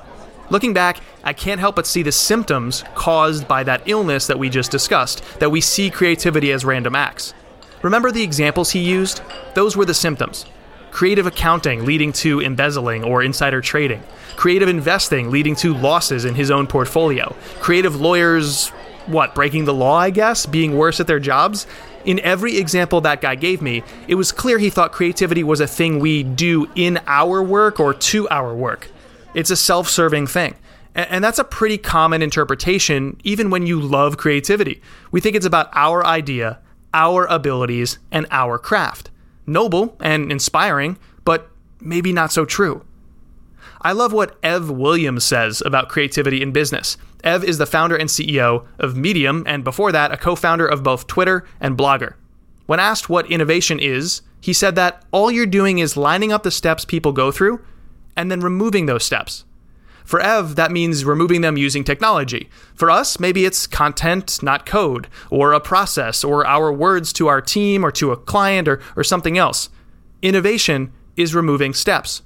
Looking 0.50 0.74
back, 0.74 1.02
I 1.26 1.34
can't 1.34 1.60
help 1.60 1.76
but 1.76 1.86
see 1.86 2.04
the 2.04 2.14
symptoms 2.14 2.86
caused 2.96 3.50
by 3.50 3.66
that 3.66 3.82
illness 3.86 4.26
that 4.28 4.40
we 4.40 4.50
just 4.50 4.72
discussed, 4.72 5.26
that 5.40 5.52
we 5.52 5.60
see 5.60 5.90
creativity 5.90 6.54
as 6.54 6.64
random 6.64 6.96
acts. 6.96 7.34
Remember 7.82 8.10
the 8.10 8.24
examples 8.24 8.72
he 8.72 8.80
used? 8.80 9.22
Those 9.56 9.76
were 9.76 9.84
the 9.84 9.94
symptoms. 9.94 10.46
Creative 10.92 11.28
accounting 11.28 11.84
leading 11.84 12.14
to 12.14 12.40
embezzling 12.40 13.04
or 13.04 13.22
insider 13.22 13.60
trading. 13.60 14.02
Creative 14.38 14.70
investing 14.70 15.32
leading 15.32 15.56
to 15.58 15.74
losses 15.74 16.24
in 16.24 16.34
his 16.34 16.50
own 16.50 16.66
portfolio. 16.66 17.36
Creative 17.60 18.00
lawyers, 18.00 18.70
what, 19.06 19.36
breaking 19.36 19.66
the 19.66 19.74
law, 19.74 19.98
I 19.98 20.12
guess? 20.12 20.46
Being 20.46 20.78
worse 20.78 21.02
at 21.02 21.08
their 21.08 21.20
jobs? 21.20 21.68
In 22.08 22.22
every 22.22 22.58
example 22.58 23.02
that 23.02 23.20
guy 23.20 23.36
gave 23.36 23.62
me, 23.62 23.84
it 24.08 24.16
was 24.16 24.32
clear 24.32 24.58
he 24.58 24.70
thought 24.70 24.94
creativity 24.94 25.44
was 25.44 25.60
a 25.60 25.68
thing 25.68 26.00
we 26.00 26.24
do 26.24 26.66
in 26.74 27.02
our 27.06 27.44
work 27.44 27.82
or 27.82 27.94
to 27.94 28.30
our 28.30 28.56
work. 28.56 28.90
It's 29.34 29.52
a 29.52 29.58
self 29.58 29.90
serving 29.90 30.28
thing. 30.28 30.56
And 30.96 31.22
that's 31.22 31.38
a 31.38 31.44
pretty 31.44 31.78
common 31.78 32.22
interpretation, 32.22 33.20
even 33.26 33.50
when 33.50 33.68
you 33.68 33.80
love 33.80 34.16
creativity. 34.16 34.82
We 35.12 35.20
think 35.20 35.36
it's 35.36 35.46
about 35.46 35.70
our 35.74 36.04
idea, 36.06 36.60
our 36.94 37.26
abilities, 37.26 38.00
and 38.10 38.26
our 38.32 38.58
craft. 38.58 39.12
Noble 39.46 39.98
and 40.00 40.32
inspiring, 40.32 40.98
but 41.26 41.50
maybe 41.82 42.14
not 42.14 42.32
so 42.32 42.46
true. 42.46 42.86
I 43.82 43.92
love 43.92 44.14
what 44.14 44.38
Ev 44.42 44.70
Williams 44.70 45.26
says 45.26 45.62
about 45.66 45.90
creativity 45.90 46.42
in 46.42 46.54
business. 46.54 46.98
Ev 47.24 47.44
is 47.44 47.58
the 47.58 47.66
founder 47.66 47.96
and 47.96 48.10
CEO 48.10 48.66
of 48.80 48.96
Medium, 48.96 49.44
and 49.48 49.64
before 49.64 49.92
that, 49.92 50.12
a 50.12 50.18
co 50.18 50.36
founder 50.36 50.66
of 50.68 50.84
both 50.84 51.08
Twitter 51.08 51.46
and 51.60 51.78
Blogger. 51.78 52.14
When 52.66 52.80
asked 52.80 53.10
what 53.10 53.32
innovation 53.32 53.80
is, 53.80 54.22
he 54.42 54.54
said 54.54 54.76
that 54.76 55.04
all 55.12 55.32
you're 55.32 55.46
doing 55.46 55.80
is 55.80 55.98
lining 55.98 56.32
up 56.32 56.44
the 56.44 56.52
steps 56.52 56.86
people 56.86 57.12
go 57.12 57.32
through 57.32 57.62
and 58.16 58.30
then 58.30 58.42
removing 58.42 58.86
those 58.86 59.04
steps. 59.04 59.46
For 60.08 60.22
Ev, 60.22 60.56
that 60.56 60.72
means 60.72 61.04
removing 61.04 61.42
them 61.42 61.58
using 61.58 61.84
technology. 61.84 62.50
For 62.76 62.90
us, 62.90 63.20
maybe 63.20 63.44
it's 63.44 63.68
content, 63.68 64.42
not 64.42 64.66
code, 64.66 65.08
or 65.30 65.52
a 65.52 65.60
process, 65.60 66.24
or 66.24 66.48
our 66.48 66.72
words 66.72 67.12
to 67.14 67.28
our 67.28 67.42
team 67.42 67.86
or 67.86 67.92
to 67.92 68.12
a 68.12 68.18
client 68.18 68.70
or, 68.70 68.80
or 68.96 69.04
something 69.04 69.38
else. 69.38 69.70
Innovation 70.22 70.94
is 71.18 71.36
removing 71.36 71.74
steps. 71.74 72.22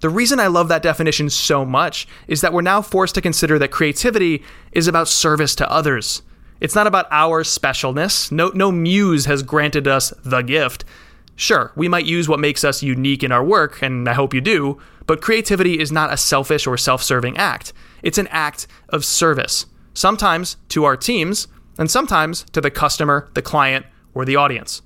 The 0.00 0.08
reason 0.08 0.38
I 0.38 0.46
love 0.46 0.68
that 0.68 0.82
definition 0.82 1.28
so 1.28 1.64
much 1.64 2.06
is 2.28 2.40
that 2.40 2.52
we're 2.52 2.62
now 2.62 2.82
forced 2.82 3.16
to 3.16 3.20
consider 3.20 3.58
that 3.58 3.72
creativity 3.72 4.44
is 4.72 4.86
about 4.86 5.08
service 5.08 5.56
to 5.56 5.70
others. 5.70 6.22
It's 6.60 6.74
not 6.74 6.86
about 6.86 7.06
our 7.10 7.42
specialness. 7.42 8.30
No, 8.30 8.48
no 8.54 8.70
muse 8.70 9.26
has 9.26 9.42
granted 9.42 9.88
us 9.88 10.12
the 10.24 10.42
gift. 10.42 10.84
Sure, 11.34 11.72
we 11.76 11.88
might 11.88 12.04
use 12.04 12.28
what 12.28 12.40
makes 12.40 12.64
us 12.64 12.82
unique 12.82 13.22
in 13.22 13.32
our 13.32 13.44
work, 13.44 13.80
and 13.82 14.08
I 14.08 14.12
hope 14.12 14.34
you 14.34 14.40
do, 14.40 14.78
but 15.06 15.20
creativity 15.20 15.78
is 15.78 15.92
not 15.92 16.12
a 16.12 16.16
selfish 16.16 16.66
or 16.66 16.76
self 16.76 17.02
serving 17.02 17.36
act. 17.36 17.72
It's 18.02 18.18
an 18.18 18.28
act 18.28 18.66
of 18.88 19.04
service, 19.04 19.66
sometimes 19.94 20.56
to 20.70 20.84
our 20.84 20.96
teams, 20.96 21.46
and 21.78 21.90
sometimes 21.90 22.44
to 22.52 22.60
the 22.60 22.70
customer, 22.70 23.28
the 23.34 23.42
client, 23.42 23.86
or 24.14 24.24
the 24.24 24.36
audience. 24.36 24.82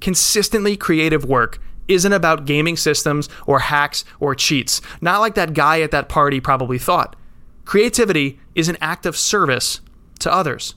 Consistently 0.00 0.76
creative 0.76 1.24
work 1.24 1.60
isn't 1.94 2.12
about 2.12 2.44
gaming 2.44 2.76
systems 2.76 3.28
or 3.46 3.60
hacks 3.60 4.04
or 4.20 4.34
cheats, 4.34 4.80
not 5.00 5.20
like 5.20 5.34
that 5.34 5.54
guy 5.54 5.80
at 5.80 5.90
that 5.90 6.08
party 6.08 6.40
probably 6.40 6.78
thought. 6.78 7.16
Creativity 7.64 8.38
is 8.54 8.68
an 8.68 8.78
act 8.80 9.06
of 9.06 9.16
service 9.16 9.80
to 10.20 10.32
others. 10.32 10.74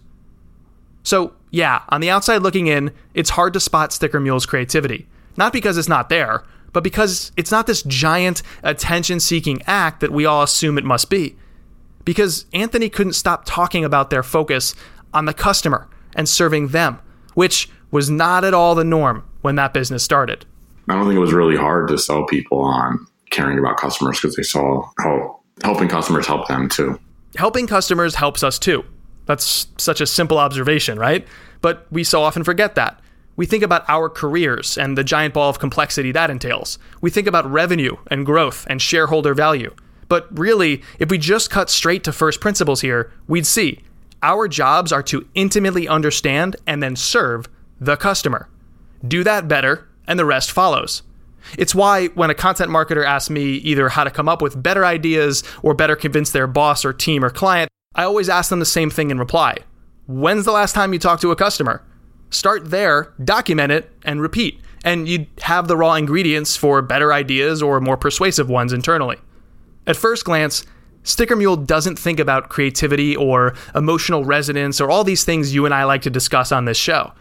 So, 1.03 1.34
yeah, 1.51 1.84
on 1.89 2.01
the 2.01 2.10
outside 2.10 2.41
looking 2.41 2.67
in, 2.67 2.91
it's 3.13 3.31
hard 3.31 3.53
to 3.53 3.60
spot 3.60 3.93
Sticker 3.93 4.19
Mule's 4.19 4.45
creativity. 4.45 5.07
Not 5.38 5.53
because 5.53 5.77
it's 5.77 5.88
not 5.88 6.10
there, 6.10 6.43
but 6.74 6.84
because 6.84 7.31
it's 7.38 7.51
not 7.51 7.67
this 7.67 7.84
giant 7.84 8.41
attention 8.63 9.19
seeking 9.19 9.62
act 9.67 10.00
that 10.01 10.12
we 10.12 10.25
all 10.25 10.43
assume 10.43 10.77
it 10.77 10.84
must 10.84 11.10
be. 11.10 11.36
Because 12.03 12.45
Anthony 12.53 12.89
couldn't 12.89 13.13
stop 13.13 13.43
talking 13.45 13.86
about 13.86 14.10
their 14.10 14.24
focus 14.24 14.75
on 15.13 15.25
the 15.25 15.34
customer 15.34 15.88
and 16.15 16.27
serving 16.27 16.69
them, 16.69 17.00
which 17.34 17.69
was 17.91 18.10
not 18.10 18.43
at 18.43 18.53
all 18.53 18.75
the 18.75 18.84
norm 18.84 19.24
when 19.41 19.55
that 19.55 19.74
business 19.74 20.03
started. 20.03 20.45
I 20.87 20.93
don't 20.93 21.05
think 21.05 21.15
it 21.15 21.19
was 21.19 21.33
really 21.33 21.57
hard 21.57 21.87
to 21.89 21.97
sell 21.97 22.25
people 22.25 22.59
on 22.59 23.07
caring 23.31 23.59
about 23.59 23.77
customers 23.77 24.19
because 24.19 24.35
they 24.35 24.43
saw 24.43 24.89
how 24.99 25.39
helping 25.63 25.87
customers 25.87 26.27
help 26.27 26.47
them 26.47 26.69
too. 26.69 26.99
Helping 27.35 27.67
customers 27.67 28.15
helps 28.15 28.43
us 28.43 28.59
too. 28.59 28.85
That's 29.25 29.67
such 29.77 30.01
a 30.01 30.05
simple 30.05 30.37
observation, 30.37 30.99
right? 30.99 31.27
But 31.61 31.87
we 31.91 32.03
so 32.03 32.21
often 32.21 32.43
forget 32.43 32.75
that. 32.75 33.01
We 33.35 33.45
think 33.45 33.63
about 33.63 33.83
our 33.89 34.09
careers 34.09 34.77
and 34.77 34.97
the 34.97 35.03
giant 35.03 35.33
ball 35.33 35.49
of 35.49 35.59
complexity 35.59 36.11
that 36.13 36.29
entails. 36.29 36.79
We 37.01 37.09
think 37.09 37.27
about 37.27 37.49
revenue 37.51 37.97
and 38.07 38.25
growth 38.25 38.65
and 38.69 38.81
shareholder 38.81 39.33
value. 39.33 39.75
But 40.07 40.27
really, 40.37 40.83
if 40.99 41.09
we 41.09 41.17
just 41.17 41.49
cut 41.49 41.69
straight 41.69 42.03
to 42.03 42.13
first 42.13 42.39
principles 42.39 42.81
here, 42.81 43.11
we'd 43.27 43.47
see 43.47 43.81
our 44.21 44.47
jobs 44.47 44.91
are 44.91 45.03
to 45.03 45.27
intimately 45.33 45.87
understand 45.87 46.55
and 46.65 46.81
then 46.81 46.95
serve 46.95 47.47
the 47.79 47.97
customer. 47.97 48.47
Do 49.05 49.23
that 49.23 49.47
better, 49.47 49.87
and 50.07 50.19
the 50.19 50.25
rest 50.25 50.51
follows. 50.51 51.03
It's 51.57 51.75
why 51.75 52.07
when 52.07 52.29
a 52.29 52.35
content 52.35 52.71
marketer 52.71 53.05
asks 53.05 53.29
me 53.29 53.43
either 53.43 53.89
how 53.89 54.03
to 54.03 54.12
come 54.12 54.27
up 54.27 54.41
with 54.41 54.62
better 54.62 54.85
ideas 54.85 55.43
or 55.62 55.74
better 55.74 55.95
convince 55.95 56.31
their 56.31 56.47
boss 56.47 56.83
or 56.83 56.93
team 56.93 57.24
or 57.24 57.29
client, 57.29 57.69
I 57.93 58.03
always 58.03 58.29
ask 58.29 58.50
them 58.50 58.59
the 58.59 58.65
same 58.65 58.89
thing 58.89 59.12
in 59.12 59.19
reply 59.19 59.57
When's 60.07 60.45
the 60.45 60.51
last 60.51 60.74
time 60.74 60.93
you 60.93 61.00
talked 61.00 61.21
to 61.21 61.31
a 61.31 61.35
customer? 61.35 61.83
Start 62.29 62.69
there, 62.69 63.13
document 63.24 63.71
it, 63.71 63.91
and 64.03 64.21
repeat. 64.21 64.59
And 64.83 65.07
you'd 65.07 65.27
have 65.41 65.67
the 65.67 65.77
raw 65.77 65.95
ingredients 65.95 66.55
for 66.55 66.81
better 66.81 67.12
ideas 67.12 67.63
or 67.63 67.81
more 67.81 67.97
persuasive 67.97 68.50
ones 68.50 68.71
internally. 68.71 69.17
At 69.88 69.95
first 69.95 70.25
glance, 70.25 70.65
Sticker 71.01 71.35
Mule 71.35 71.55
doesn't 71.55 71.97
think 71.97 72.19
about 72.19 72.50
creativity 72.50 73.15
or 73.15 73.55
emotional 73.74 74.25
resonance 74.25 74.81
or 74.81 74.89
all 74.89 75.03
these 75.03 75.24
things 75.24 75.53
you 75.53 75.65
and 75.65 75.74
I 75.74 75.85
like 75.85 76.01
to 76.03 76.09
discuss 76.09 76.51
on 76.51 76.65
this 76.65 76.77
show. 76.77 77.13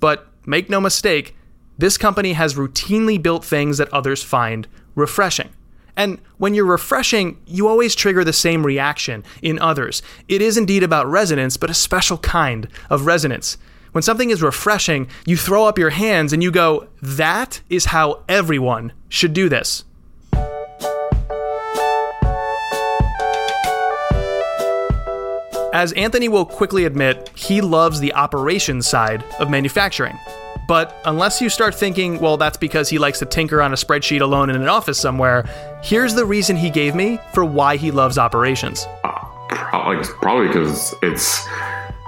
But 0.00 0.26
make 0.46 0.70
no 0.70 0.80
mistake, 0.80 1.36
this 1.78 1.98
company 1.98 2.34
has 2.34 2.54
routinely 2.54 3.20
built 3.22 3.44
things 3.44 3.78
that 3.78 3.92
others 3.92 4.22
find 4.22 4.68
refreshing. 4.94 5.50
And 5.96 6.20
when 6.38 6.54
you're 6.54 6.64
refreshing, 6.64 7.38
you 7.46 7.68
always 7.68 7.94
trigger 7.94 8.24
the 8.24 8.32
same 8.32 8.64
reaction 8.64 9.24
in 9.42 9.58
others. 9.58 10.02
It 10.28 10.40
is 10.40 10.56
indeed 10.56 10.82
about 10.82 11.06
resonance, 11.06 11.56
but 11.56 11.70
a 11.70 11.74
special 11.74 12.18
kind 12.18 12.68
of 12.88 13.06
resonance. 13.06 13.58
When 13.92 14.02
something 14.02 14.30
is 14.30 14.42
refreshing, 14.42 15.08
you 15.26 15.36
throw 15.36 15.66
up 15.66 15.78
your 15.78 15.90
hands 15.90 16.32
and 16.32 16.42
you 16.42 16.50
go, 16.50 16.88
That 17.02 17.60
is 17.68 17.86
how 17.86 18.24
everyone 18.28 18.92
should 19.08 19.34
do 19.34 19.50
this. 19.50 19.84
As 25.74 25.92
Anthony 25.92 26.28
will 26.28 26.44
quickly 26.44 26.84
admit, 26.84 27.30
he 27.34 27.62
loves 27.62 27.98
the 28.00 28.12
operations 28.12 28.86
side 28.86 29.24
of 29.38 29.48
manufacturing. 29.48 30.18
But 30.66 31.00
unless 31.04 31.40
you 31.40 31.48
start 31.48 31.74
thinking, 31.74 32.20
well, 32.20 32.36
that's 32.36 32.56
because 32.56 32.88
he 32.88 32.98
likes 32.98 33.18
to 33.18 33.26
tinker 33.26 33.60
on 33.60 33.72
a 33.72 33.76
spreadsheet 33.76 34.20
alone 34.20 34.50
in 34.50 34.56
an 34.56 34.68
office 34.68 34.98
somewhere, 34.98 35.44
here's 35.82 36.14
the 36.14 36.24
reason 36.24 36.56
he 36.56 36.70
gave 36.70 36.94
me 36.94 37.18
for 37.34 37.44
why 37.44 37.76
he 37.76 37.90
loves 37.90 38.18
operations. 38.18 38.86
Uh, 39.04 39.10
probably, 39.48 40.04
probably 40.20 40.46
because 40.48 40.94
it's 41.02 41.46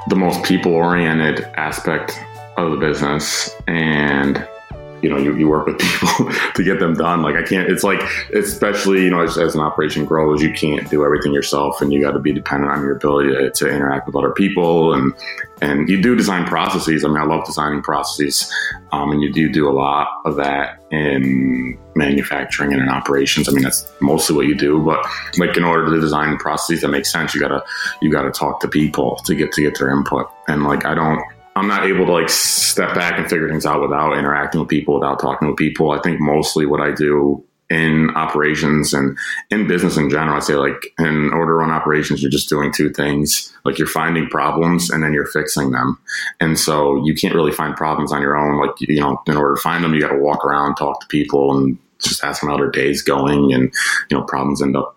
the 0.08 0.16
most 0.16 0.44
people 0.44 0.72
oriented 0.72 1.42
aspect 1.54 2.18
of 2.56 2.70
the 2.70 2.76
business. 2.76 3.50
And 3.66 4.46
you 5.04 5.10
know 5.10 5.18
you, 5.18 5.36
you 5.36 5.48
work 5.48 5.66
with 5.66 5.78
people 5.90 6.32
to 6.54 6.64
get 6.64 6.80
them 6.80 6.94
done. 6.94 7.22
Like 7.22 7.36
i 7.36 7.42
can't 7.42 7.70
it's 7.70 7.84
like 7.84 8.00
especially 8.32 9.04
you 9.04 9.10
know 9.10 9.22
as, 9.22 9.36
as 9.36 9.54
an 9.54 9.60
operation 9.60 10.06
grows 10.06 10.42
you 10.42 10.52
can't 10.52 10.88
do 10.88 11.04
everything 11.04 11.34
yourself 11.34 11.82
and 11.82 11.92
you 11.92 12.00
got 12.00 12.12
to 12.12 12.18
be 12.18 12.32
dependent 12.32 12.72
on 12.72 12.80
your 12.80 12.96
ability 12.96 13.30
to, 13.30 13.50
to, 13.50 13.68
interact 13.68 14.06
with 14.06 14.16
other 14.16 14.30
people. 14.30 14.94
And 14.94 15.12
and 15.60 15.88
you 15.88 16.00
do 16.00 16.16
design 16.16 16.46
processes. 16.46 17.04
I 17.04 17.08
mean 17.08 17.18
i 17.18 17.24
love 17.24 17.44
designing 17.44 17.82
processes 17.82 18.50
um, 18.92 19.12
and 19.12 19.22
you 19.22 19.32
do 19.32 19.52
do 19.52 19.68
a 19.68 19.72
lot 19.72 20.08
of 20.24 20.36
that 20.36 20.80
in 20.90 21.78
manufacturing 21.94 22.72
and 22.72 22.80
in 22.80 22.88
operations. 22.88 23.48
I 23.48 23.52
mean 23.52 23.62
that's 23.62 23.92
mostly 24.00 24.34
what 24.34 24.46
you 24.46 24.56
do 24.56 24.82
but 24.82 25.04
like 25.38 25.56
in 25.56 25.64
order 25.64 25.90
to 25.90 26.00
design 26.00 26.38
processes 26.38 26.80
that 26.80 26.88
make 26.88 27.04
sense 27.04 27.34
you 27.34 27.40
gotta 27.40 27.62
you 28.00 28.10
gotta 28.10 28.30
talk 28.30 28.60
to 28.60 28.68
people 28.68 29.16
to 29.26 29.34
get 29.34 29.52
to 29.52 29.60
get 29.60 29.78
their 29.78 29.90
input. 29.90 30.30
And 30.48 30.64
like 30.64 30.86
i 30.86 30.94
don't 30.94 31.22
I'm 31.56 31.68
not 31.68 31.86
able 31.86 32.06
to 32.06 32.12
like 32.12 32.28
step 32.28 32.94
back 32.94 33.18
and 33.18 33.28
figure 33.28 33.48
things 33.48 33.66
out 33.66 33.80
without 33.80 34.18
interacting 34.18 34.60
with 34.60 34.68
people, 34.68 34.94
without 34.94 35.20
talking 35.20 35.48
with 35.48 35.56
people. 35.56 35.92
I 35.92 36.00
think 36.00 36.20
mostly 36.20 36.66
what 36.66 36.80
I 36.80 36.92
do 36.92 37.44
in 37.70 38.10
operations 38.10 38.92
and 38.92 39.16
in 39.50 39.66
business 39.66 39.96
in 39.96 40.10
general, 40.10 40.36
I 40.36 40.40
say 40.40 40.54
like 40.54 40.86
in 40.98 41.32
order 41.32 41.62
on 41.62 41.70
operations, 41.70 42.22
you're 42.22 42.30
just 42.30 42.48
doing 42.48 42.72
two 42.72 42.90
things. 42.90 43.52
Like 43.64 43.78
you're 43.78 43.86
finding 43.86 44.28
problems 44.28 44.90
and 44.90 45.02
then 45.02 45.12
you're 45.12 45.26
fixing 45.26 45.70
them. 45.70 45.98
And 46.40 46.58
so 46.58 47.04
you 47.04 47.14
can't 47.14 47.34
really 47.34 47.52
find 47.52 47.76
problems 47.76 48.12
on 48.12 48.20
your 48.20 48.36
own. 48.36 48.58
Like, 48.60 48.80
you 48.80 49.00
know, 49.00 49.22
in 49.26 49.36
order 49.36 49.54
to 49.54 49.60
find 49.60 49.82
them, 49.82 49.94
you 49.94 50.00
got 50.00 50.12
to 50.12 50.18
walk 50.18 50.44
around, 50.44 50.74
talk 50.74 51.00
to 51.00 51.06
people 51.06 51.56
and 51.56 51.78
just 52.00 52.22
ask 52.22 52.40
them 52.40 52.50
how 52.50 52.56
their 52.56 52.70
day's 52.70 53.02
going. 53.02 53.52
And, 53.52 53.72
you 54.10 54.18
know, 54.18 54.24
problems 54.24 54.60
end 54.60 54.76
up 54.76 54.96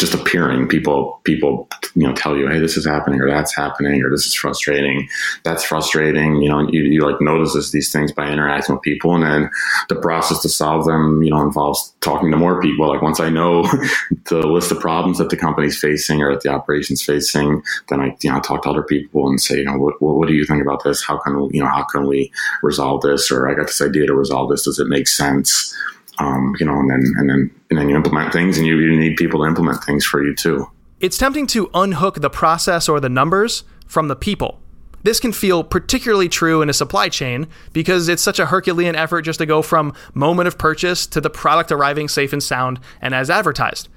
just 0.00 0.14
appearing. 0.14 0.66
People 0.66 1.20
people 1.24 1.68
you 1.94 2.06
know 2.06 2.14
tell 2.14 2.36
you 2.36 2.48
hey 2.48 2.58
this 2.58 2.76
is 2.76 2.86
happening 2.86 3.20
or 3.20 3.28
that's 3.28 3.54
happening 3.54 4.02
or 4.02 4.10
this 4.10 4.26
is 4.26 4.34
frustrating. 4.34 5.08
That's 5.44 5.62
frustrating. 5.62 6.36
You 6.36 6.48
know 6.48 6.68
you, 6.68 6.82
you 6.82 7.06
like 7.06 7.20
notices 7.20 7.70
these 7.70 7.92
things 7.92 8.10
by 8.10 8.28
interacting 8.28 8.74
with 8.74 8.82
people 8.82 9.14
and 9.14 9.22
then 9.22 9.50
the 9.88 9.96
process 9.96 10.40
to 10.42 10.48
solve 10.48 10.86
them 10.86 11.22
you 11.22 11.30
know 11.30 11.42
involves 11.42 11.94
talking 12.00 12.30
to 12.30 12.36
more 12.36 12.60
people. 12.60 12.88
Like 12.88 13.02
once 13.02 13.20
i 13.20 13.28
know 13.28 13.62
the 14.30 14.46
list 14.46 14.72
of 14.72 14.80
problems 14.80 15.18
that 15.18 15.28
the 15.28 15.36
company's 15.36 15.78
facing 15.78 16.22
or 16.22 16.32
that 16.32 16.40
the 16.42 16.48
operations 16.48 17.02
facing 17.02 17.62
then 17.88 18.00
i 18.00 18.16
you 18.22 18.32
know 18.32 18.40
talk 18.40 18.62
to 18.62 18.70
other 18.70 18.82
people 18.82 19.28
and 19.28 19.40
say 19.40 19.58
you 19.58 19.64
know 19.64 19.76
what, 19.76 20.00
what 20.00 20.28
do 20.28 20.34
you 20.34 20.46
think 20.46 20.62
about 20.62 20.82
this? 20.82 21.02
How 21.02 21.18
can 21.18 21.50
you 21.52 21.62
know 21.62 21.68
how 21.68 21.84
can 21.84 22.06
we 22.06 22.32
resolve 22.62 23.02
this? 23.02 23.30
Or 23.30 23.48
i 23.50 23.54
got 23.54 23.66
this 23.66 23.82
idea 23.82 24.06
to 24.06 24.14
resolve 24.14 24.50
this. 24.50 24.64
Does 24.64 24.78
it 24.78 24.88
make 24.88 25.06
sense 25.06 25.76
um, 26.20 26.54
you 26.60 26.66
know, 26.66 26.78
and 26.78 26.90
then 26.90 27.12
and 27.16 27.28
then 27.28 27.50
and 27.70 27.78
then 27.78 27.88
you 27.88 27.96
implement 27.96 28.32
things, 28.32 28.58
and 28.58 28.66
you, 28.66 28.78
you 28.78 28.96
need 28.96 29.16
people 29.16 29.40
to 29.40 29.46
implement 29.46 29.82
things 29.82 30.04
for 30.04 30.22
you 30.22 30.34
too. 30.34 30.70
It's 31.00 31.16
tempting 31.16 31.46
to 31.48 31.70
unhook 31.72 32.20
the 32.20 32.30
process 32.30 32.88
or 32.88 33.00
the 33.00 33.08
numbers 33.08 33.64
from 33.86 34.08
the 34.08 34.16
people. 34.16 34.60
This 35.02 35.18
can 35.18 35.32
feel 35.32 35.64
particularly 35.64 36.28
true 36.28 36.60
in 36.60 36.68
a 36.68 36.74
supply 36.74 37.08
chain 37.08 37.48
because 37.72 38.08
it's 38.08 38.22
such 38.22 38.38
a 38.38 38.46
Herculean 38.46 38.94
effort 38.94 39.22
just 39.22 39.38
to 39.38 39.46
go 39.46 39.62
from 39.62 39.94
moment 40.12 40.46
of 40.46 40.58
purchase 40.58 41.06
to 41.06 41.22
the 41.22 41.30
product 41.30 41.72
arriving 41.72 42.06
safe 42.06 42.34
and 42.34 42.42
sound 42.42 42.80
and 43.00 43.14
as 43.14 43.30
advertised. 43.30 43.88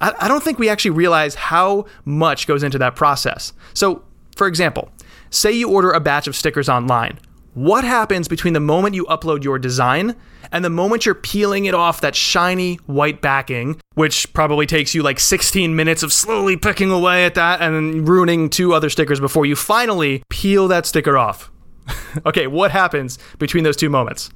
I, 0.00 0.14
I 0.20 0.28
don't 0.28 0.44
think 0.44 0.60
we 0.60 0.68
actually 0.68 0.92
realize 0.92 1.34
how 1.34 1.86
much 2.04 2.46
goes 2.46 2.62
into 2.62 2.78
that 2.78 2.94
process. 2.94 3.52
So, 3.72 4.04
for 4.36 4.46
example, 4.46 4.90
say 5.30 5.50
you 5.50 5.68
order 5.70 5.90
a 5.90 5.98
batch 5.98 6.28
of 6.28 6.36
stickers 6.36 6.68
online. 6.68 7.18
What 7.54 7.84
happens 7.84 8.26
between 8.26 8.52
the 8.52 8.58
moment 8.58 8.96
you 8.96 9.04
upload 9.04 9.44
your 9.44 9.60
design 9.60 10.16
and 10.50 10.64
the 10.64 10.70
moment 10.70 11.06
you're 11.06 11.14
peeling 11.14 11.66
it 11.66 11.74
off 11.74 12.00
that 12.00 12.16
shiny 12.16 12.76
white 12.86 13.20
backing, 13.20 13.80
which 13.94 14.32
probably 14.32 14.66
takes 14.66 14.92
you 14.92 15.04
like 15.04 15.20
16 15.20 15.76
minutes 15.76 16.02
of 16.02 16.12
slowly 16.12 16.56
picking 16.56 16.90
away 16.90 17.24
at 17.24 17.34
that 17.34 17.62
and 17.62 18.08
ruining 18.08 18.50
two 18.50 18.74
other 18.74 18.90
stickers 18.90 19.20
before 19.20 19.46
you 19.46 19.54
finally 19.54 20.24
peel 20.28 20.66
that 20.66 20.84
sticker 20.84 21.16
off? 21.16 21.52
okay, 22.26 22.48
what 22.48 22.72
happens 22.72 23.20
between 23.38 23.62
those 23.62 23.76
two 23.76 23.88
moments? 23.88 24.30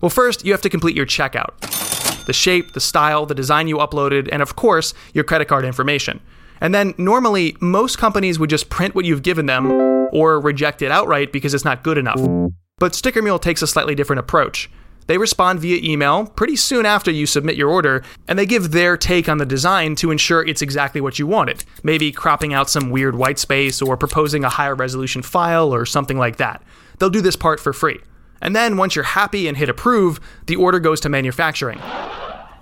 Well, 0.00 0.08
first, 0.08 0.42
you 0.42 0.52
have 0.52 0.62
to 0.62 0.70
complete 0.70 0.96
your 0.96 1.06
checkout 1.06 1.60
the 2.24 2.32
shape, 2.32 2.72
the 2.72 2.80
style, 2.80 3.24
the 3.24 3.36
design 3.36 3.68
you 3.68 3.76
uploaded, 3.76 4.28
and 4.32 4.42
of 4.42 4.56
course, 4.56 4.94
your 5.12 5.22
credit 5.22 5.46
card 5.46 5.64
information. 5.64 6.20
And 6.60 6.74
then 6.74 6.92
normally, 6.98 7.56
most 7.60 7.98
companies 7.98 8.38
would 8.38 8.50
just 8.50 8.68
print 8.68 8.96
what 8.96 9.04
you've 9.04 9.22
given 9.22 9.46
them 9.46 9.95
or 10.16 10.40
reject 10.40 10.80
it 10.80 10.90
outright 10.90 11.30
because 11.30 11.52
it's 11.52 11.64
not 11.64 11.84
good 11.84 11.98
enough. 11.98 12.20
But 12.78 12.94
Sticker 12.94 13.20
Mule 13.20 13.38
takes 13.38 13.60
a 13.60 13.66
slightly 13.66 13.94
different 13.94 14.20
approach. 14.20 14.70
They 15.08 15.18
respond 15.18 15.60
via 15.60 15.78
email 15.88 16.26
pretty 16.26 16.56
soon 16.56 16.86
after 16.86 17.10
you 17.10 17.26
submit 17.26 17.56
your 17.56 17.68
order, 17.68 18.02
and 18.26 18.38
they 18.38 18.46
give 18.46 18.72
their 18.72 18.96
take 18.96 19.28
on 19.28 19.38
the 19.38 19.46
design 19.46 19.94
to 19.96 20.10
ensure 20.10 20.42
it's 20.42 20.62
exactly 20.62 21.00
what 21.00 21.18
you 21.18 21.26
wanted. 21.26 21.64
Maybe 21.82 22.10
cropping 22.10 22.54
out 22.54 22.70
some 22.70 22.90
weird 22.90 23.14
white 23.14 23.38
space 23.38 23.82
or 23.82 23.96
proposing 23.96 24.42
a 24.42 24.48
higher 24.48 24.74
resolution 24.74 25.22
file 25.22 25.72
or 25.72 25.84
something 25.84 26.18
like 26.18 26.36
that. 26.36 26.62
They'll 26.98 27.10
do 27.10 27.20
this 27.20 27.36
part 27.36 27.60
for 27.60 27.74
free. 27.74 28.00
And 28.40 28.56
then 28.56 28.78
once 28.78 28.94
you're 28.94 29.04
happy 29.04 29.48
and 29.48 29.56
hit 29.56 29.68
approve, 29.68 30.18
the 30.46 30.56
order 30.56 30.80
goes 30.80 31.00
to 31.00 31.08
manufacturing. 31.08 31.78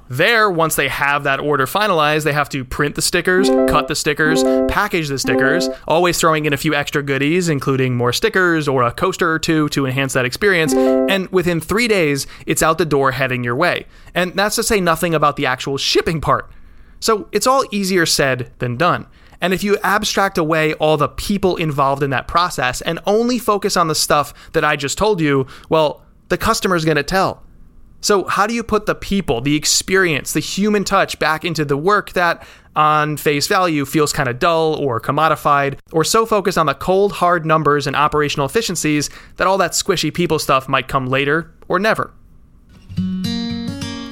There, 0.09 0.51
once 0.51 0.77
they 0.77 0.88
have 0.88 1.25
that 1.25 1.40
order 1.40 1.64
finalized, 1.64 2.25
they 2.25 2.35
have 2.35 2.51
to 2.51 2.64
print 2.64 2.95
the 2.95 3.03
stickers, 3.03 3.49
cut 3.49 3.88
the 3.88 3.95
stickers, 3.95 4.43
package 4.69 5.09
the 5.09 5.19
stickers, 5.19 5.69
always 5.88 6.19
throwing 6.19 6.45
in 6.45 6.53
a 6.53 6.59
few 6.59 6.75
extra 6.75 7.03
goodies, 7.03 7.49
including 7.49 7.97
more 7.97 8.12
stickers 8.12 8.69
or 8.69 8.83
a 8.83 8.93
coaster 8.93 9.31
or 9.31 9.38
two 9.38 9.69
to 9.71 9.87
enhance 9.87 10.12
that 10.12 10.27
experience. 10.27 10.75
And 10.75 11.29
within 11.29 11.59
three 11.59 11.88
days, 11.88 12.27
it's 12.47 12.62
out 12.62 12.77
the 12.77 12.85
door 12.85 13.12
heading 13.12 13.45
your 13.45 13.57
way. 13.57 13.87
And 14.14 14.35
that's 14.35 14.57
to 14.57 14.62
say 14.62 14.79
nothing 14.79 15.14
about 15.14 15.37
the 15.37 15.47
actual 15.47 15.79
shipping 15.79 16.21
part. 16.21 16.51
So 17.01 17.29
it's 17.33 17.47
all 17.47 17.64
easier 17.71 18.05
said 18.05 18.53
than 18.59 18.77
done. 18.77 19.07
And 19.40 19.53
if 19.53 19.64
you 19.64 19.79
abstract 19.83 20.38
away 20.38 20.75
all 20.75 20.97
the 20.97 21.09
people 21.09 21.57
involved 21.57 22.03
in 22.03 22.11
that 22.11 22.29
process 22.29 22.81
and 22.81 22.99
only 23.07 23.38
focus 23.38 23.77
on 23.77 23.88
the 23.88 23.95
stuff 23.95 24.33
that 24.53 24.64
I 24.64 24.77
just 24.77 24.97
told 24.99 25.21
you, 25.21 25.47
well, 25.69 26.03
the 26.29 26.38
customer's 26.38 26.85
going 26.85 26.97
to 26.97 27.03
tell. 27.03 27.43
So, 28.05 28.25
how 28.25 28.47
do 28.47 28.53
you 28.53 28.62
put 28.62 28.85
the 28.85 28.95
people, 28.95 29.40
the 29.40 29.57
experience, 29.57 30.35
the 30.35 30.40
human 30.40 30.85
touch 30.85 31.19
back 31.19 31.43
into 31.43 31.64
the 31.64 31.79
work 31.79 32.12
that, 32.12 32.47
on 32.77 33.17
face 33.17 33.47
value, 33.47 33.87
feels 33.87 34.12
kind 34.12 34.29
of 34.29 34.38
dull 34.38 34.75
or 34.75 35.01
commodified, 35.01 35.79
or 35.90 36.05
so 36.05 36.27
focused 36.27 36.59
on 36.59 36.67
the 36.67 36.75
cold, 36.75 37.12
hard 37.12 37.47
numbers 37.47 37.87
and 37.87 37.97
operational 37.97 38.45
efficiencies 38.45 39.09
that 39.37 39.47
all 39.47 39.57
that 39.57 39.71
squishy 39.71 40.12
people 40.12 40.38
stuff 40.38 40.69
might 40.69 40.87
come 40.87 41.07
later 41.07 41.51
or 41.67 41.79
never? 41.79 42.12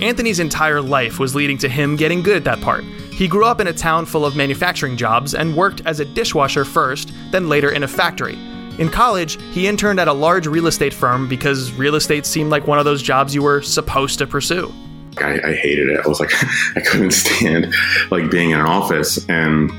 Anthony's 0.00 0.40
entire 0.40 0.80
life 0.80 1.18
was 1.18 1.34
leading 1.34 1.58
to 1.58 1.68
him 1.68 1.94
getting 1.94 2.22
good 2.22 2.38
at 2.38 2.44
that 2.44 2.62
part. 2.62 2.84
He 2.84 3.28
grew 3.28 3.44
up 3.44 3.60
in 3.60 3.66
a 3.66 3.74
town 3.74 4.06
full 4.06 4.24
of 4.24 4.34
manufacturing 4.34 4.96
jobs 4.96 5.34
and 5.34 5.54
worked 5.54 5.82
as 5.84 6.00
a 6.00 6.06
dishwasher 6.06 6.64
first, 6.64 7.12
then 7.30 7.50
later 7.50 7.70
in 7.70 7.82
a 7.82 7.88
factory. 7.88 8.38
In 8.78 8.88
college, 8.88 9.40
he 9.52 9.66
interned 9.66 10.00
at 10.00 10.08
a 10.08 10.12
large 10.12 10.46
real 10.46 10.66
estate 10.66 10.94
firm 10.94 11.28
because 11.28 11.72
real 11.72 11.94
estate 11.94 12.24
seemed 12.24 12.50
like 12.50 12.66
one 12.66 12.78
of 12.78 12.84
those 12.84 13.02
jobs 13.02 13.34
you 13.34 13.42
were 13.42 13.60
supposed 13.60 14.18
to 14.18 14.26
pursue. 14.26 14.72
I, 15.18 15.40
I 15.44 15.54
hated 15.54 15.90
it. 15.90 16.00
I 16.04 16.08
was 16.08 16.20
like, 16.20 16.32
I 16.76 16.80
couldn't 16.80 17.10
stand 17.10 17.74
like 18.10 18.30
being 18.30 18.50
in 18.50 18.60
an 18.60 18.66
office 18.66 19.28
and 19.28 19.70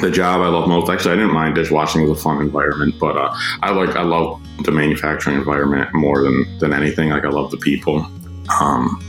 the 0.00 0.10
job 0.10 0.40
I 0.40 0.48
love 0.48 0.68
most. 0.68 0.90
Actually, 0.90 1.12
I 1.12 1.16
didn't 1.16 1.32
mind 1.32 1.54
dishwashing; 1.54 2.02
was 2.08 2.18
a 2.18 2.22
fun 2.22 2.40
environment. 2.40 2.96
But 2.98 3.16
uh, 3.16 3.32
I 3.62 3.70
like 3.70 3.96
I 3.96 4.02
love 4.02 4.42
the 4.64 4.72
manufacturing 4.72 5.36
environment 5.36 5.94
more 5.94 6.22
than 6.22 6.58
than 6.58 6.72
anything. 6.72 7.10
Like 7.10 7.24
I 7.24 7.28
love 7.28 7.52
the 7.52 7.56
people. 7.58 8.04
Um, 8.60 9.00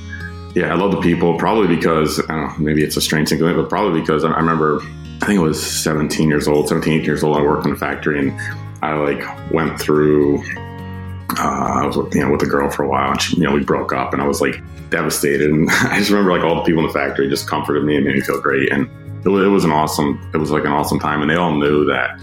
yeah, 0.54 0.72
I 0.72 0.76
love 0.76 0.92
the 0.92 1.02
people. 1.02 1.38
Probably 1.38 1.74
because 1.76 2.20
I 2.30 2.36
don't 2.36 2.48
know, 2.48 2.56
maybe 2.60 2.84
it's 2.84 2.98
a 2.98 3.02
strange 3.02 3.30
thing, 3.30 3.40
but 3.40 3.70
probably 3.70 4.00
because 4.00 4.24
I 4.24 4.30
remember 4.38 4.82
I 5.22 5.26
think 5.28 5.40
I 5.40 5.44
was 5.44 5.62
17 5.66 6.30
years 6.30 6.48
old, 6.48 6.68
17 6.68 7.04
years 7.04 7.24
old. 7.24 7.38
I 7.38 7.42
worked 7.42 7.66
in 7.66 7.72
a 7.72 7.76
factory 7.76 8.20
and 8.20 8.40
I 8.82 8.94
like 8.94 9.52
went 9.52 9.80
through. 9.80 10.44
Uh, 11.38 11.82
I 11.82 11.86
was 11.86 11.98
with, 11.98 12.14
you 12.14 12.22
know 12.22 12.32
with 12.32 12.44
a 12.44 12.48
girl 12.48 12.70
for 12.70 12.84
a 12.84 12.88
while, 12.88 13.12
and 13.12 13.22
she, 13.22 13.38
you 13.38 13.44
know 13.44 13.54
we 13.54 13.64
broke 13.64 13.94
up, 13.94 14.14
and 14.14 14.22
I 14.22 14.28
was 14.28 14.42
like 14.42 14.56
devastated. 14.90 15.50
And 15.50 15.70
I 15.72 15.98
just 15.98 16.12
remember 16.12 16.32
like 16.32 16.44
all 16.44 16.56
the 16.56 16.64
people 16.64 16.82
in 16.82 16.88
the 16.88 16.94
factory 16.94 17.30
just 17.30 17.48
comforted 17.48 17.84
me 17.84 17.96
and 17.96 18.06
made 18.06 18.16
me 18.16 18.22
feel 18.22 18.40
great, 18.42 18.72
and 18.72 18.90
it 19.26 19.30
was, 19.30 19.46
it 19.46 19.50
was 19.50 19.64
an 19.64 19.72
awesome. 19.72 20.30
It 20.34 20.38
was 20.38 20.52
like 20.52 20.66
an 20.66 20.72
awesome 20.72 21.00
time, 21.00 21.22
and 21.22 21.30
they 21.30 21.36
all 21.36 21.56
knew 21.56 21.86
that 21.86 22.20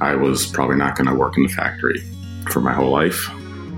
I 0.00 0.16
was 0.16 0.46
probably 0.46 0.76
not 0.76 0.96
going 0.96 1.06
to 1.06 1.14
work 1.14 1.36
in 1.36 1.44
the 1.44 1.48
factory 1.48 2.00
for 2.50 2.60
my 2.60 2.72
whole 2.72 2.90
life. 2.90 3.28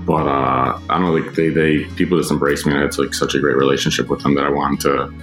But 0.05 0.27
uh, 0.27 0.79
I 0.89 0.97
don't 0.97 1.01
know, 1.03 1.13
like 1.13 1.33
they, 1.33 1.49
they 1.49 1.83
people 1.95 2.17
just 2.17 2.31
embraced 2.31 2.65
me, 2.65 2.73
and 2.73 2.79
I 2.79 2.83
had 2.85 2.97
like 2.97 3.13
such 3.13 3.35
a 3.35 3.39
great 3.39 3.55
relationship 3.55 4.07
with 4.07 4.21
them 4.21 4.35
that 4.35 4.45
I 4.45 4.49
wanted 4.49 4.81
to. 4.81 5.13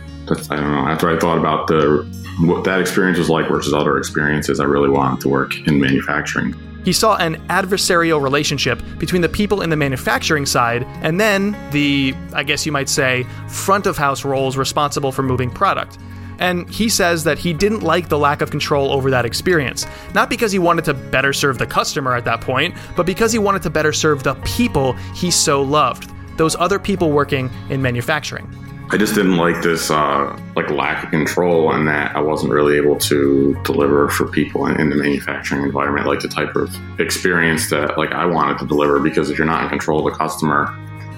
I 0.51 0.57
don't 0.57 0.73
know. 0.73 0.89
After 0.89 1.11
I 1.11 1.19
thought 1.19 1.39
about 1.39 1.67
the 1.67 2.07
what 2.41 2.65
that 2.65 2.81
experience 2.81 3.19
was 3.19 3.29
like 3.29 3.49
versus 3.49 3.75
other 3.75 3.99
experiences, 3.99 4.61
I 4.61 4.65
really 4.65 4.89
wanted 4.89 5.21
to 5.23 5.29
work 5.29 5.57
in 5.67 5.81
manufacturing. 5.81 6.55
He 6.85 6.93
saw 6.93 7.17
an 7.17 7.37
adversarial 7.49 8.21
relationship 8.21 8.83
between 8.99 9.23
the 9.23 9.29
people 9.29 9.63
in 9.63 9.71
the 9.71 9.77
manufacturing 9.77 10.47
side 10.47 10.85
and 11.03 11.21
then 11.21 11.57
the, 11.71 12.15
I 12.33 12.43
guess 12.43 12.67
you 12.67 12.73
might 12.73 12.89
say, 12.89 13.25
front 13.49 13.87
of 13.87 13.97
house 13.97 14.25
roles 14.25 14.57
responsible 14.57 15.13
for 15.13 15.23
moving 15.23 15.51
product. 15.51 15.99
And 16.39 16.69
he 16.69 16.89
says 16.89 17.23
that 17.25 17.39
he 17.39 17.53
didn't 17.53 17.83
like 17.83 18.09
the 18.09 18.19
lack 18.19 18.41
of 18.41 18.51
control 18.51 18.93
over 18.93 19.11
that 19.11 19.25
experience. 19.25 19.87
Not 20.13 20.29
because 20.29 20.51
he 20.51 20.59
wanted 20.59 20.85
to 20.87 20.95
better 20.95 21.33
serve 21.33 21.59
the 21.59 21.67
customer 21.67 22.17
at 22.17 22.25
that 22.25 22.41
point, 22.41 22.75
but 22.97 23.07
because 23.07 23.33
he 23.33 23.39
wanted 23.39 23.63
to 23.63 23.71
better 23.71 23.93
serve 23.93 24.25
the 24.25 24.35
people 24.45 24.95
he 25.15 25.31
so 25.31 25.63
loved 25.63 26.11
those 26.37 26.57
other 26.57 26.79
people 26.79 27.13
working 27.13 27.51
in 27.71 27.83
manufacturing. 27.83 28.49
I 28.93 28.99
just 28.99 29.15
didn't 29.15 29.39
like 29.39 29.63
this 29.63 29.91
uh, 29.91 30.39
like 30.55 30.69
lack 30.69 31.03
of 31.05 31.11
control 31.11 31.73
and 31.73 31.89
that 31.89 32.15
I 32.15 32.21
wasn't 32.21 32.53
really 32.53 32.77
able 32.77 32.99
to 32.99 33.59
deliver 33.65 34.11
for 34.11 34.29
people 34.29 34.67
in, 34.67 34.79
in, 34.79 34.91
the 34.91 34.97
manufacturing 34.97 35.63
environment, 35.63 36.07
like 36.07 36.21
the 36.21 36.29
type 36.29 36.55
of 36.57 36.77
experience 37.01 37.71
that 37.71 37.97
like 37.97 38.13
I 38.13 38.27
wanted 38.27 38.59
to 38.59 38.67
deliver. 38.67 39.01
Because 39.01 39.31
if 39.31 39.39
you're 39.39 39.47
not 39.47 39.63
in 39.63 39.71
control 39.71 40.07
of 40.07 40.13
the 40.13 40.19
customer, 40.19 40.77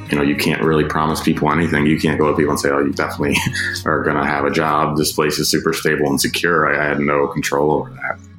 you 0.09 0.17
know 0.17 0.23
you 0.23 0.37
can't 0.37 0.63
really 0.63 0.85
promise 0.85 1.21
people 1.21 1.51
anything. 1.51 1.85
You 1.85 1.99
can't 1.99 2.17
go 2.17 2.31
to 2.31 2.37
people 2.37 2.53
and 2.53 2.61
say, 2.61 2.71
"Oh, 2.71 2.79
you 2.79 2.93
definitely 2.93 3.37
are 3.87 4.05
going 4.05 4.19
to 4.19 4.25
have 4.25 4.45
a 4.45 4.53
job. 4.53 4.97
This 4.97 5.13
place 5.13 5.41
is 5.41 5.49
super 5.49 5.73
stable 5.73 6.07
and 6.07 6.21
secure." 6.21 6.73
I, 6.73 6.81
I 6.81 6.89
had 6.91 7.01
no 7.01 7.27
control 7.27 7.73
over 7.73 7.91
that. 7.91 8.34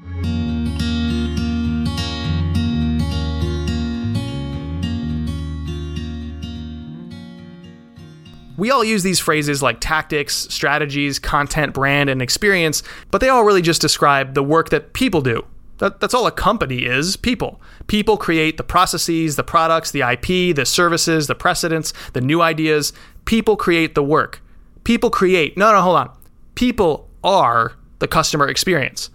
We 8.65 8.71
all 8.71 8.83
use 8.83 9.03
these 9.03 9.19
phrases 9.19 9.61
like 9.61 9.79
tactics, 9.79 10.47
strategies, 10.49 11.19
content, 11.19 11.75
brand, 11.75 12.09
and 12.09 12.19
experience, 12.19 12.81
but 13.11 13.21
they 13.21 13.29
all 13.29 13.43
really 13.43 13.61
just 13.61 13.79
describe 13.79 14.33
the 14.33 14.41
work 14.41 14.69
that 14.69 14.93
people 14.93 15.21
do. 15.21 15.45
That, 15.77 15.99
that's 15.99 16.15
all 16.15 16.25
a 16.25 16.31
company 16.31 16.83
is 16.83 17.15
people. 17.15 17.61
People 17.85 18.17
create 18.17 18.57
the 18.57 18.63
processes, 18.63 19.35
the 19.35 19.43
products, 19.43 19.91
the 19.91 20.01
IP, 20.01 20.55
the 20.55 20.65
services, 20.65 21.27
the 21.27 21.35
precedents, 21.35 21.93
the 22.13 22.21
new 22.21 22.41
ideas. 22.41 22.91
People 23.25 23.55
create 23.55 23.93
the 23.93 24.01
work. 24.01 24.41
People 24.83 25.11
create, 25.11 25.55
no, 25.55 25.71
no, 25.71 25.79
hold 25.83 25.97
on. 25.97 26.17
People 26.55 27.07
are 27.23 27.73
the 27.99 28.07
customer 28.07 28.47
experience. 28.47 29.11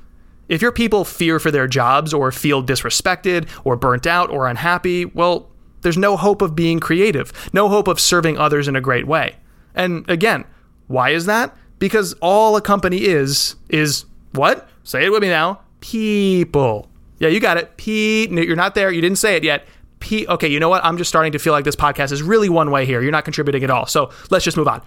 If 0.48 0.62
your 0.62 0.70
people 0.70 1.04
fear 1.04 1.40
for 1.40 1.50
their 1.50 1.66
jobs 1.66 2.14
or 2.14 2.30
feel 2.30 2.62
disrespected 2.62 3.48
or 3.64 3.74
burnt 3.74 4.06
out 4.06 4.30
or 4.30 4.46
unhappy, 4.46 5.06
well, 5.06 5.50
there's 5.82 5.98
no 5.98 6.16
hope 6.16 6.40
of 6.40 6.54
being 6.54 6.78
creative, 6.78 7.32
no 7.52 7.68
hope 7.68 7.88
of 7.88 7.98
serving 7.98 8.38
others 8.38 8.68
in 8.68 8.76
a 8.76 8.80
great 8.80 9.08
way. 9.08 9.34
And 9.74 10.08
again, 10.08 10.44
why 10.86 11.10
is 11.10 11.26
that? 11.26 11.56
Because 11.78 12.14
all 12.20 12.56
a 12.56 12.60
company 12.60 13.04
is, 13.04 13.56
is 13.68 14.04
what? 14.32 14.68
Say 14.84 15.04
it 15.04 15.10
with 15.10 15.22
me 15.22 15.28
now 15.28 15.60
people. 15.80 16.88
Yeah, 17.18 17.28
you 17.28 17.40
got 17.40 17.56
it. 17.56 17.76
P. 17.76 18.28
You're 18.28 18.56
not 18.56 18.74
there. 18.74 18.90
You 18.90 19.00
didn't 19.00 19.18
say 19.18 19.36
it 19.36 19.44
yet. 19.44 19.66
P. 19.98 20.26
Okay, 20.26 20.48
you 20.48 20.60
know 20.60 20.68
what? 20.68 20.84
I'm 20.84 20.96
just 20.96 21.08
starting 21.08 21.32
to 21.32 21.38
feel 21.38 21.52
like 21.52 21.64
this 21.64 21.76
podcast 21.76 22.12
is 22.12 22.22
really 22.22 22.48
one 22.48 22.70
way 22.70 22.86
here. 22.86 23.02
You're 23.02 23.12
not 23.12 23.24
contributing 23.24 23.64
at 23.64 23.70
all. 23.70 23.86
So 23.86 24.10
let's 24.30 24.44
just 24.44 24.56
move 24.56 24.68
on. 24.68 24.80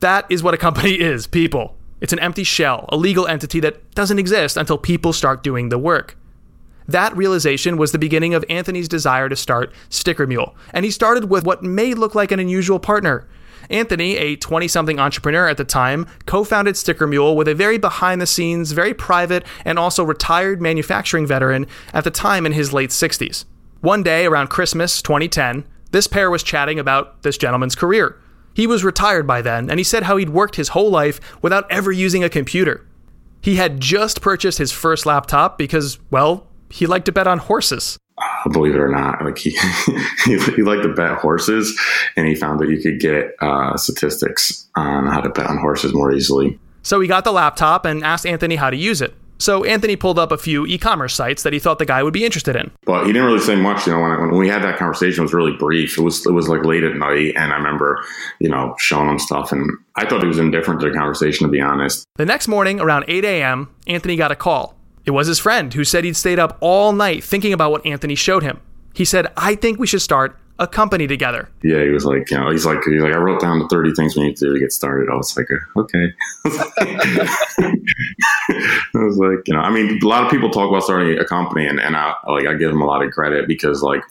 That 0.00 0.26
is 0.30 0.42
what 0.42 0.54
a 0.54 0.56
company 0.56 0.92
is 1.00 1.26
people. 1.26 1.76
It's 2.00 2.12
an 2.12 2.20
empty 2.20 2.44
shell, 2.44 2.86
a 2.90 2.96
legal 2.96 3.26
entity 3.26 3.60
that 3.60 3.94
doesn't 3.94 4.18
exist 4.18 4.56
until 4.56 4.78
people 4.78 5.12
start 5.12 5.42
doing 5.42 5.68
the 5.68 5.78
work. 5.78 6.16
That 6.86 7.14
realization 7.16 7.76
was 7.76 7.92
the 7.92 7.98
beginning 7.98 8.32
of 8.32 8.44
Anthony's 8.48 8.88
desire 8.88 9.28
to 9.28 9.36
start 9.36 9.74
Sticker 9.90 10.26
Mule, 10.26 10.56
and 10.72 10.86
he 10.86 10.90
started 10.90 11.28
with 11.28 11.44
what 11.44 11.62
may 11.62 11.92
look 11.92 12.14
like 12.14 12.32
an 12.32 12.38
unusual 12.38 12.78
partner. 12.78 13.28
Anthony, 13.70 14.16
a 14.16 14.36
20 14.36 14.68
something 14.68 14.98
entrepreneur 14.98 15.48
at 15.48 15.56
the 15.56 15.64
time, 15.64 16.06
co 16.26 16.44
founded 16.44 16.76
Sticker 16.76 17.06
Mule 17.06 17.36
with 17.36 17.48
a 17.48 17.54
very 17.54 17.78
behind 17.78 18.20
the 18.20 18.26
scenes, 18.26 18.72
very 18.72 18.94
private, 18.94 19.44
and 19.64 19.78
also 19.78 20.04
retired 20.04 20.62
manufacturing 20.62 21.26
veteran 21.26 21.66
at 21.92 22.04
the 22.04 22.10
time 22.10 22.46
in 22.46 22.52
his 22.52 22.72
late 22.72 22.90
60s. 22.90 23.44
One 23.80 24.02
day 24.02 24.26
around 24.26 24.48
Christmas 24.48 25.02
2010, 25.02 25.64
this 25.90 26.06
pair 26.06 26.30
was 26.30 26.42
chatting 26.42 26.78
about 26.78 27.22
this 27.22 27.38
gentleman's 27.38 27.74
career. 27.74 28.18
He 28.54 28.66
was 28.66 28.84
retired 28.84 29.26
by 29.26 29.40
then, 29.42 29.70
and 29.70 29.78
he 29.78 29.84
said 29.84 30.02
how 30.02 30.16
he'd 30.16 30.30
worked 30.30 30.56
his 30.56 30.70
whole 30.70 30.90
life 30.90 31.20
without 31.42 31.70
ever 31.70 31.92
using 31.92 32.24
a 32.24 32.28
computer. 32.28 32.84
He 33.40 33.56
had 33.56 33.80
just 33.80 34.20
purchased 34.20 34.58
his 34.58 34.72
first 34.72 35.06
laptop 35.06 35.58
because, 35.58 35.98
well, 36.10 36.48
he 36.70 36.86
liked 36.86 37.06
to 37.06 37.12
bet 37.12 37.28
on 37.28 37.38
horses. 37.38 37.98
Uh, 38.20 38.48
believe 38.52 38.74
it 38.74 38.80
or 38.80 38.88
not, 38.88 39.24
like 39.24 39.38
he, 39.38 39.50
he, 40.24 40.62
liked 40.62 40.82
to 40.82 40.92
bet 40.94 41.18
horses, 41.18 41.78
and 42.16 42.26
he 42.26 42.34
found 42.34 42.60
that 42.60 42.68
you 42.68 42.80
could 42.80 43.00
get 43.00 43.34
uh, 43.40 43.76
statistics 43.76 44.66
on 44.76 45.06
how 45.06 45.20
to 45.20 45.28
bet 45.28 45.46
on 45.46 45.58
horses 45.58 45.94
more 45.94 46.12
easily. 46.12 46.58
So 46.82 47.00
he 47.00 47.08
got 47.08 47.24
the 47.24 47.32
laptop 47.32 47.84
and 47.84 48.04
asked 48.04 48.26
Anthony 48.26 48.56
how 48.56 48.70
to 48.70 48.76
use 48.76 49.00
it. 49.02 49.14
So 49.38 49.64
Anthony 49.64 49.94
pulled 49.94 50.18
up 50.18 50.32
a 50.32 50.38
few 50.38 50.66
e-commerce 50.66 51.14
sites 51.14 51.44
that 51.44 51.52
he 51.52 51.60
thought 51.60 51.78
the 51.78 51.86
guy 51.86 52.02
would 52.02 52.12
be 52.12 52.24
interested 52.24 52.56
in. 52.56 52.72
But 52.84 53.06
he 53.06 53.12
didn't 53.12 53.26
really 53.26 53.40
say 53.40 53.54
much. 53.54 53.86
You 53.86 53.92
know, 53.92 54.00
when, 54.00 54.10
I, 54.10 54.20
when 54.20 54.36
we 54.36 54.48
had 54.48 54.62
that 54.64 54.78
conversation, 54.78 55.20
it 55.20 55.22
was 55.22 55.32
really 55.32 55.56
brief. 55.56 55.96
It 55.96 56.02
was 56.02 56.26
it 56.26 56.32
was 56.32 56.48
like 56.48 56.64
late 56.64 56.82
at 56.82 56.96
night, 56.96 57.34
and 57.36 57.52
I 57.52 57.56
remember, 57.56 58.04
you 58.40 58.48
know, 58.48 58.74
showing 58.78 59.08
him 59.08 59.18
stuff, 59.18 59.52
and 59.52 59.70
I 59.94 60.06
thought 60.06 60.22
he 60.22 60.28
was 60.28 60.38
indifferent 60.38 60.80
to 60.80 60.90
the 60.90 60.96
conversation. 60.96 61.46
To 61.46 61.50
be 61.50 61.60
honest. 61.60 62.04
The 62.16 62.26
next 62.26 62.48
morning, 62.48 62.80
around 62.80 63.04
8 63.06 63.24
a.m., 63.24 63.68
Anthony 63.86 64.16
got 64.16 64.32
a 64.32 64.36
call. 64.36 64.77
It 65.08 65.12
was 65.12 65.26
his 65.26 65.38
friend 65.38 65.72
who 65.72 65.84
said 65.84 66.04
he'd 66.04 66.16
stayed 66.16 66.38
up 66.38 66.58
all 66.60 66.92
night 66.92 67.24
thinking 67.24 67.54
about 67.54 67.70
what 67.70 67.86
Anthony 67.86 68.14
showed 68.14 68.42
him. 68.42 68.60
He 68.92 69.06
said, 69.06 69.32
I 69.38 69.54
think 69.54 69.78
we 69.78 69.86
should 69.86 70.02
start 70.02 70.38
a 70.58 70.66
company 70.66 71.06
together. 71.06 71.48
Yeah, 71.62 71.82
he 71.82 71.88
was 71.88 72.04
like, 72.04 72.30
you 72.30 72.38
know, 72.38 72.50
he's 72.50 72.66
like, 72.66 72.80
he's 72.84 73.00
like, 73.00 73.14
I 73.14 73.16
wrote 73.16 73.40
down 73.40 73.58
the 73.58 73.68
30 73.68 73.94
things 73.94 74.14
we 74.14 74.24
need 74.24 74.36
to 74.36 74.44
do 74.44 74.52
to 74.52 74.60
get 74.60 74.70
started. 74.70 75.08
I 75.10 75.16
was 75.16 75.34
like, 75.34 75.46
okay. 75.78 76.12
I 78.94 79.02
was 79.02 79.16
like, 79.16 79.48
you 79.48 79.54
know, 79.54 79.60
I 79.60 79.70
mean, 79.70 79.98
a 80.02 80.06
lot 80.06 80.24
of 80.24 80.30
people 80.30 80.50
talk 80.50 80.68
about 80.68 80.82
starting 80.82 81.18
a 81.18 81.24
company 81.24 81.66
and, 81.66 81.80
and 81.80 81.96
I, 81.96 82.12
like, 82.26 82.46
I 82.46 82.52
give 82.52 82.70
them 82.70 82.82
a 82.82 82.86
lot 82.86 83.02
of 83.02 83.10
credit 83.12 83.48
because 83.48 83.82
like, 83.82 84.02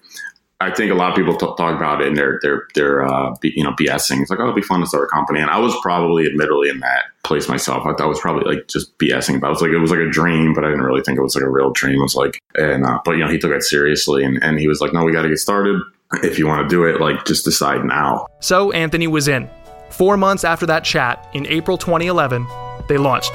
I 0.60 0.72
think 0.72 0.91
a 0.91 0.96
lot 0.96 1.12
of 1.12 1.15
people 1.15 1.36
t- 1.36 1.46
talk 1.46 1.76
about 1.76 2.02
it 2.02 2.08
and 2.08 2.17
they're 2.17 2.39
they're 2.41 2.67
they're 2.74 3.06
uh, 3.06 3.36
be, 3.41 3.54
you 3.56 3.63
know 3.63 3.74
BSing. 3.74 4.22
It's 4.22 4.30
like 4.30 4.39
oh, 4.39 4.43
it'll 4.43 4.56
be 4.56 4.62
fun 4.62 4.80
to 4.80 4.88
start 4.88 5.04
a 5.04 5.08
company, 5.08 5.39
and 5.39 5.52
I 5.52 5.60
was 5.60 5.76
probably 5.82 6.26
admittedly 6.26 6.70
in 6.70 6.80
that 6.80 7.06
place 7.24 7.48
myself. 7.48 7.86
I 7.86 7.91
I 8.02 8.06
was 8.08 8.20
probably 8.20 8.56
like 8.56 8.67
just 8.67 8.98
BSing 8.98 9.38
about. 9.38 9.48
It. 9.48 9.50
it 9.50 9.54
was 9.54 9.62
like 9.62 9.72
it 9.72 9.78
was 9.78 9.91
like 9.91 10.00
a 10.00 10.10
dream, 10.10 10.54
but 10.54 10.65
I 10.65 10.70
didn't 10.70 10.84
really 10.84 11.02
think 11.02 11.20
it 11.20 11.22
was 11.22 11.36
like 11.36 11.43
a 11.43 11.50
real 11.50 11.72
dream. 11.72 12.00
It 12.00 12.04
was 12.04 12.15
like 12.15 12.39
and 12.56 12.86
uh, 12.86 13.00
but 13.06 13.12
you 13.12 13.20
know 13.20 13.30
he 13.30 13.38
took 13.38 13.52
it 13.52 13.62
seriously, 13.62 14.24
and 14.24 14.41
and 14.43 14.60
he 14.60 14.67
was 14.67 14.82
like, 14.82 14.93
no, 14.93 15.04
we 15.04 15.12
got 15.12 15.24
to 15.24 15.30
get 15.30 15.38
started. 15.38 15.80
If 16.24 16.39
you 16.39 16.48
want 16.48 16.67
to 16.67 16.74
do 16.74 16.86
it, 16.86 17.00
like 17.02 17.26
just 17.26 17.46
decide 17.46 17.84
now. 17.84 18.26
So 18.39 18.72
Anthony 18.72 19.08
was 19.08 19.28
in. 19.28 19.50
Four 19.89 20.17
months 20.17 20.43
after 20.43 20.65
that 20.65 20.84
chat, 20.84 21.28
in 21.34 21.46
April 21.48 21.78
2011, 21.78 22.48
they 22.88 22.98
launched. 22.98 23.32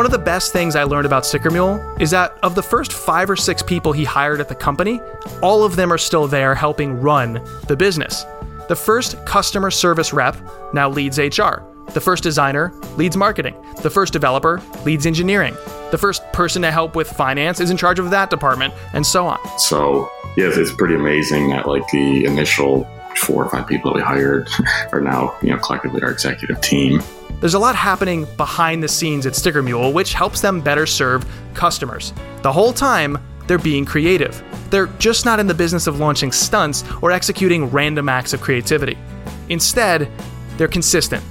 One 0.00 0.06
of 0.06 0.12
the 0.12 0.18
best 0.18 0.54
things 0.54 0.76
I 0.76 0.84
learned 0.84 1.04
about 1.04 1.26
Sticker 1.26 1.50
Mule 1.50 1.78
is 2.00 2.10
that 2.12 2.38
of 2.42 2.54
the 2.54 2.62
first 2.62 2.90
five 2.90 3.28
or 3.28 3.36
six 3.36 3.62
people 3.62 3.92
he 3.92 4.02
hired 4.02 4.40
at 4.40 4.48
the 4.48 4.54
company, 4.54 4.98
all 5.42 5.62
of 5.62 5.76
them 5.76 5.92
are 5.92 5.98
still 5.98 6.26
there 6.26 6.54
helping 6.54 6.98
run 6.98 7.38
the 7.68 7.76
business. 7.76 8.24
The 8.68 8.76
first 8.76 9.22
customer 9.26 9.70
service 9.70 10.14
rep 10.14 10.38
now 10.72 10.88
leads 10.88 11.18
HR. 11.18 11.60
The 11.92 12.00
first 12.00 12.22
designer 12.22 12.72
leads 12.96 13.14
marketing. 13.14 13.54
The 13.82 13.90
first 13.90 14.14
developer 14.14 14.62
leads 14.86 15.04
engineering. 15.04 15.54
The 15.90 15.98
first 15.98 16.22
person 16.32 16.62
to 16.62 16.70
help 16.70 16.96
with 16.96 17.12
finance 17.12 17.60
is 17.60 17.68
in 17.68 17.76
charge 17.76 17.98
of 17.98 18.08
that 18.08 18.30
department, 18.30 18.72
and 18.94 19.06
so 19.06 19.26
on. 19.26 19.38
So, 19.58 20.10
yes, 20.34 20.56
it's 20.56 20.72
pretty 20.72 20.94
amazing 20.94 21.50
that 21.50 21.68
like 21.68 21.86
the 21.90 22.24
initial 22.24 22.88
four 23.20 23.44
or 23.44 23.50
five 23.50 23.66
people 23.66 23.92
that 23.92 23.96
we 23.96 24.02
hired 24.02 24.48
are 24.92 25.00
now, 25.00 25.36
you 25.42 25.50
know, 25.50 25.58
collectively 25.58 26.02
our 26.02 26.10
executive 26.10 26.60
team. 26.60 27.02
There's 27.40 27.54
a 27.54 27.58
lot 27.58 27.74
happening 27.74 28.26
behind 28.36 28.82
the 28.82 28.88
scenes 28.88 29.26
at 29.26 29.34
Sticker 29.34 29.62
Mule, 29.62 29.92
which 29.92 30.12
helps 30.12 30.40
them 30.40 30.60
better 30.60 30.86
serve 30.86 31.24
customers. 31.54 32.12
The 32.42 32.52
whole 32.52 32.72
time, 32.72 33.18
they're 33.46 33.58
being 33.58 33.84
creative. 33.84 34.42
They're 34.70 34.86
just 34.98 35.24
not 35.24 35.40
in 35.40 35.46
the 35.46 35.54
business 35.54 35.86
of 35.86 35.98
launching 35.98 36.32
stunts 36.32 36.84
or 37.02 37.10
executing 37.10 37.66
random 37.70 38.08
acts 38.08 38.32
of 38.32 38.40
creativity. 38.40 38.96
Instead, 39.48 40.10
they're 40.56 40.68
consistent. 40.68 41.22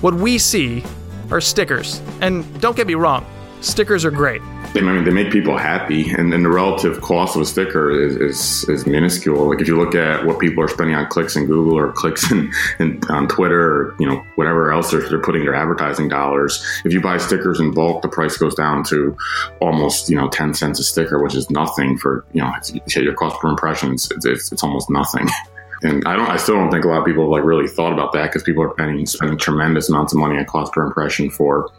What 0.00 0.14
we 0.14 0.38
see 0.38 0.82
are 1.30 1.40
stickers. 1.40 2.00
And 2.20 2.60
don't 2.60 2.76
get 2.76 2.86
me 2.86 2.94
wrong, 2.94 3.24
stickers 3.60 4.04
are 4.04 4.10
great. 4.10 4.42
I 4.74 4.80
mean, 4.80 5.04
they 5.04 5.10
make 5.10 5.30
people 5.30 5.58
happy, 5.58 6.10
and, 6.10 6.32
the 6.32 6.48
relative 6.48 7.00
cost 7.02 7.36
of 7.36 7.42
a 7.42 7.44
sticker 7.44 7.90
is, 7.90 8.16
is, 8.16 8.68
is 8.68 8.86
minuscule. 8.86 9.48
Like 9.50 9.60
if 9.60 9.68
you 9.68 9.76
look 9.76 9.94
at 9.94 10.24
what 10.24 10.40
people 10.40 10.64
are 10.64 10.68
spending 10.68 10.96
on 10.96 11.06
clicks 11.08 11.36
in 11.36 11.46
Google 11.46 11.78
or 11.78 11.92
clicks 11.92 12.30
in, 12.32 12.50
in 12.78 13.00
on 13.10 13.28
Twitter 13.28 13.60
or 13.60 13.96
you 14.00 14.08
know 14.08 14.24
whatever 14.36 14.72
else 14.72 14.90
they're, 14.90 15.06
they're 15.08 15.20
putting 15.20 15.44
their 15.44 15.54
advertising 15.54 16.08
dollars. 16.08 16.64
If 16.84 16.92
you 16.92 17.00
buy 17.00 17.18
stickers 17.18 17.60
in 17.60 17.72
bulk, 17.72 18.02
the 18.02 18.08
price 18.08 18.36
goes 18.38 18.54
down 18.54 18.82
to 18.84 19.16
almost 19.60 20.08
you 20.08 20.16
know 20.16 20.28
ten 20.28 20.54
cents 20.54 20.80
a 20.80 20.84
sticker, 20.84 21.22
which 21.22 21.34
is 21.34 21.50
nothing 21.50 21.98
for 21.98 22.24
you 22.32 22.40
know 22.40 22.52
your 22.86 23.14
cost 23.14 23.40
per 23.40 23.48
impression. 23.48 23.92
It's, 23.92 24.10
it's, 24.24 24.52
it's 24.52 24.62
almost 24.62 24.88
nothing. 24.88 25.28
and 25.82 26.02
I 26.06 26.16
don't. 26.16 26.30
I 26.30 26.36
still 26.38 26.54
don't 26.54 26.70
think 26.70 26.84
a 26.84 26.88
lot 26.88 27.00
of 27.00 27.04
people 27.04 27.24
have 27.24 27.30
like 27.30 27.44
really 27.44 27.68
thought 27.68 27.92
about 27.92 28.12
that 28.14 28.24
because 28.24 28.42
people 28.42 28.62
are 28.62 28.72
spending, 28.72 29.04
spending 29.06 29.38
tremendous 29.38 29.88
amounts 29.90 30.12
of 30.12 30.18
money 30.18 30.38
on 30.38 30.44
cost 30.46 30.72
per 30.72 30.84
impression 30.84 31.30
for 31.30 31.70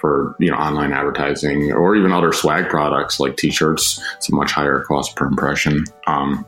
for 0.00 0.34
you 0.38 0.50
know 0.50 0.56
online 0.56 0.92
advertising 0.92 1.72
or 1.72 1.94
even 1.94 2.12
other 2.12 2.32
swag 2.32 2.68
products 2.68 3.20
like 3.20 3.36
t-shirts 3.36 4.02
it's 4.16 4.28
a 4.28 4.34
much 4.34 4.52
higher 4.52 4.80
cost 4.80 5.14
per 5.16 5.26
impression 5.26 5.84
um, 6.06 6.46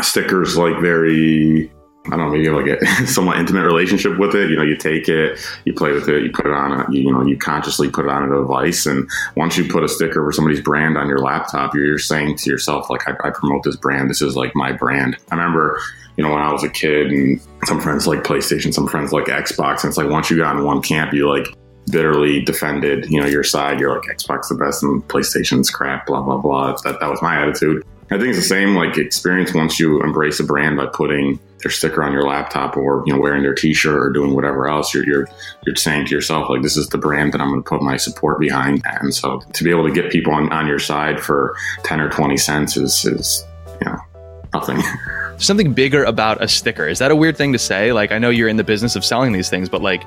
stickers 0.00 0.56
like 0.56 0.80
very 0.80 1.70
I 2.10 2.16
don't 2.16 2.20
know, 2.20 2.30
maybe 2.30 2.48
like 2.48 2.80
a 2.80 3.06
somewhat 3.06 3.38
intimate 3.38 3.64
relationship 3.64 4.18
with 4.18 4.34
it. 4.34 4.48
You 4.50 4.56
know, 4.56 4.62
you 4.62 4.76
take 4.76 5.08
it, 5.08 5.38
you 5.66 5.74
play 5.74 5.92
with 5.92 6.08
it, 6.08 6.22
you 6.22 6.30
put 6.30 6.46
it 6.46 6.52
on, 6.52 6.72
a, 6.72 6.86
you, 6.90 7.02
you 7.02 7.12
know, 7.12 7.22
you 7.22 7.36
consciously 7.36 7.90
put 7.90 8.06
it 8.06 8.10
on 8.10 8.22
a 8.22 8.34
device. 8.34 8.86
And 8.86 9.08
once 9.36 9.58
you 9.58 9.68
put 9.68 9.84
a 9.84 9.88
sticker 9.88 10.24
for 10.24 10.32
somebody's 10.32 10.62
brand 10.62 10.96
on 10.96 11.08
your 11.08 11.18
laptop, 11.18 11.74
you're, 11.74 11.84
you're 11.84 11.98
saying 11.98 12.36
to 12.38 12.50
yourself, 12.50 12.88
like, 12.88 13.06
I, 13.06 13.12
I 13.24 13.30
promote 13.30 13.62
this 13.64 13.76
brand. 13.76 14.08
This 14.08 14.22
is 14.22 14.36
like 14.36 14.54
my 14.54 14.72
brand. 14.72 15.18
I 15.30 15.36
remember, 15.36 15.78
you 16.16 16.24
know, 16.24 16.32
when 16.32 16.40
I 16.40 16.50
was 16.50 16.64
a 16.64 16.70
kid 16.70 17.08
and 17.08 17.40
some 17.64 17.80
friends 17.80 18.06
like 18.06 18.20
PlayStation, 18.20 18.72
some 18.72 18.88
friends 18.88 19.12
like 19.12 19.26
Xbox. 19.26 19.82
And 19.82 19.90
it's 19.90 19.98
like, 19.98 20.08
once 20.08 20.30
you 20.30 20.38
got 20.38 20.56
in 20.56 20.64
one 20.64 20.80
camp, 20.80 21.12
you 21.12 21.28
like, 21.28 21.54
bitterly 21.88 22.42
defended, 22.42 23.10
you 23.10 23.20
know, 23.20 23.26
your 23.26 23.44
side. 23.44 23.80
You're 23.80 23.94
like 23.94 24.08
Xbox 24.08 24.48
the 24.48 24.54
best 24.54 24.82
and 24.82 25.06
PlayStation's 25.08 25.70
crap, 25.70 26.06
blah 26.06 26.22
blah 26.22 26.38
blah. 26.38 26.76
That 26.84 27.00
that 27.00 27.10
was 27.10 27.22
my 27.22 27.40
attitude. 27.40 27.84
I 28.10 28.16
think 28.16 28.28
it's 28.28 28.38
the 28.38 28.44
same 28.44 28.74
like 28.74 28.96
experience 28.96 29.52
once 29.52 29.78
you 29.78 30.02
embrace 30.02 30.40
a 30.40 30.44
brand 30.44 30.78
by 30.78 30.86
putting 30.86 31.38
their 31.62 31.70
sticker 31.70 32.02
on 32.02 32.12
your 32.12 32.22
laptop 32.22 32.76
or 32.76 33.02
you 33.06 33.12
know 33.12 33.20
wearing 33.20 33.42
their 33.42 33.54
T-shirt 33.54 34.00
or 34.00 34.10
doing 34.10 34.34
whatever 34.34 34.66
else. 34.68 34.94
You're 34.94 35.04
you're 35.06 35.28
you're 35.66 35.76
saying 35.76 36.06
to 36.06 36.14
yourself 36.14 36.48
like 36.48 36.62
this 36.62 36.76
is 36.76 36.88
the 36.88 36.98
brand 36.98 37.34
that 37.34 37.40
I'm 37.40 37.48
going 37.48 37.62
to 37.62 37.68
put 37.68 37.82
my 37.82 37.98
support 37.98 38.40
behind. 38.40 38.82
And 38.86 39.14
so 39.14 39.40
to 39.40 39.64
be 39.64 39.70
able 39.70 39.86
to 39.86 39.92
get 39.92 40.10
people 40.10 40.32
on, 40.32 40.50
on 40.52 40.66
your 40.66 40.78
side 40.78 41.20
for 41.20 41.54
ten 41.84 42.00
or 42.00 42.08
twenty 42.08 42.38
cents 42.38 42.76
is 42.76 43.04
is 43.04 43.44
you 43.80 43.90
know 43.90 43.98
nothing. 44.54 44.82
Something 45.38 45.72
bigger 45.72 46.02
about 46.02 46.42
a 46.42 46.48
sticker. 46.48 46.88
Is 46.88 46.98
that 46.98 47.10
a 47.10 47.16
weird 47.16 47.36
thing 47.36 47.52
to 47.52 47.58
say? 47.58 47.92
Like 47.92 48.10
I 48.10 48.18
know 48.18 48.30
you're 48.30 48.48
in 48.48 48.56
the 48.56 48.64
business 48.64 48.96
of 48.96 49.04
selling 49.04 49.32
these 49.32 49.50
things, 49.50 49.68
but 49.68 49.82
like 49.82 50.02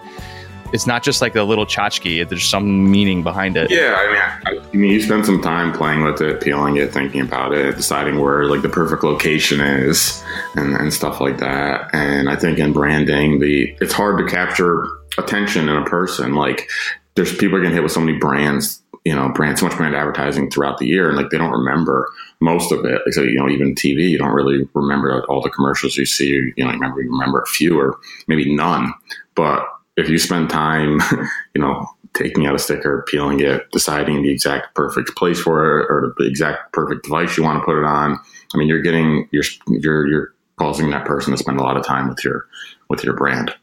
it's 0.74 0.88
not 0.88 1.04
just 1.04 1.22
like 1.22 1.36
a 1.36 1.44
little 1.44 1.66
tchotchke. 1.66 2.28
There's 2.28 2.48
some 2.48 2.90
meaning 2.90 3.24
behind 3.24 3.58
it. 3.58 3.70
Yeah, 3.70 3.96
I 3.98 4.08
mean, 4.08 4.62
I, 4.62 4.68
I, 4.68 4.76
mean, 4.76 4.92
you 4.92 5.02
spend 5.02 5.26
some 5.26 5.42
time 5.42 5.74
playing 5.74 6.04
with 6.04 6.22
it, 6.22 6.42
peeling 6.42 6.78
it, 6.78 6.94
thinking 6.94 7.22
about 7.22 7.54
it, 7.54 7.76
deciding 7.76 8.20
where 8.20 8.46
like 8.46 8.62
the 8.62 8.70
perfect 8.70 9.04
location 9.04 9.60
is, 9.60 10.24
and, 10.56 10.74
and 10.76 10.94
stuff 10.94 11.20
like 11.20 11.38
that. 11.40 11.90
And 11.94 12.30
I 12.30 12.36
think 12.36 12.60
in 12.60 12.74
branding, 12.74 13.40
the 13.40 13.76
it's 13.82 13.94
hard 13.94 14.18
to 14.20 14.26
capture 14.26 14.88
attention 15.18 15.70
in 15.70 15.76
a 15.76 15.86
person. 15.86 16.36
Like, 16.36 16.70
there's 17.16 17.36
people 17.36 17.58
are 17.58 17.62
gonna 17.62 17.74
hit 17.74 17.84
with 17.84 17.92
so 17.92 18.00
many 18.00 18.18
brands, 18.18 18.82
you 19.04 19.14
know, 19.14 19.30
brand 19.30 19.60
so 19.60 19.68
much 19.68 19.76
brand 19.76 19.96
advertising 19.96 20.50
throughout 20.50 20.78
the 20.78 20.88
year, 20.88 21.10
and 21.10 21.18
like 21.18 21.30
they 21.30 21.38
don't 21.38 21.52
remember 21.52 22.10
most 22.40 22.72
of 22.72 22.86
it. 22.86 23.02
Like, 23.06 23.14
so, 23.14 23.24
you 23.24 23.36
know, 23.36 23.50
even 23.50 23.76
TV, 23.76 24.10
you 24.10 24.18
don't 24.18 24.34
really 24.34 24.68
remember 24.74 25.26
all 25.26 25.42
the 25.42 25.50
commercials 25.50 25.98
you 25.98 26.06
see. 26.06 26.28
You 26.28 26.54
know, 26.66 26.72
you 26.72 26.74
remember 26.74 27.02
you 27.02 27.12
remember 27.12 27.42
a 27.42 27.48
few 27.48 27.80
or 27.80 28.00
maybe 28.28 28.56
none, 28.56 28.94
but 29.36 29.66
if 29.98 30.10
you 30.10 30.18
spend 30.18 30.50
time, 30.50 31.00
you 31.56 31.62
know, 31.62 31.88
taking 32.14 32.46
out 32.46 32.56
a 32.56 32.60
sticker, 32.60 33.06
peeling 33.08 33.40
it, 33.40 33.70
deciding 33.72 34.22
the 34.22 34.32
exact 34.32 34.76
perfect 34.76 35.16
place 35.16 35.40
for 35.40 35.80
it 35.80 35.86
or 35.90 36.14
the 36.18 36.26
exact 36.26 36.74
perfect 36.74 37.04
device 37.04 37.38
you 37.38 37.44
want 37.44 37.60
to 37.60 37.66
put 37.66 37.78
it 37.78 37.86
on, 37.86 38.20
I 38.54 38.58
mean, 38.58 38.68
you're 38.68 38.82
getting 38.82 39.28
you're 39.32 39.44
you're 39.68 40.08
you're 40.08 40.34
causing 40.58 40.90
that 40.92 41.06
person 41.06 41.32
to 41.32 41.38
spend 41.38 41.60
a 41.60 41.64
lot 41.64 41.78
of 41.78 41.86
time 41.86 42.10
with 42.10 42.24
your 42.24 42.48
with 42.90 43.04
your 43.04 43.16
brand. 43.16 43.56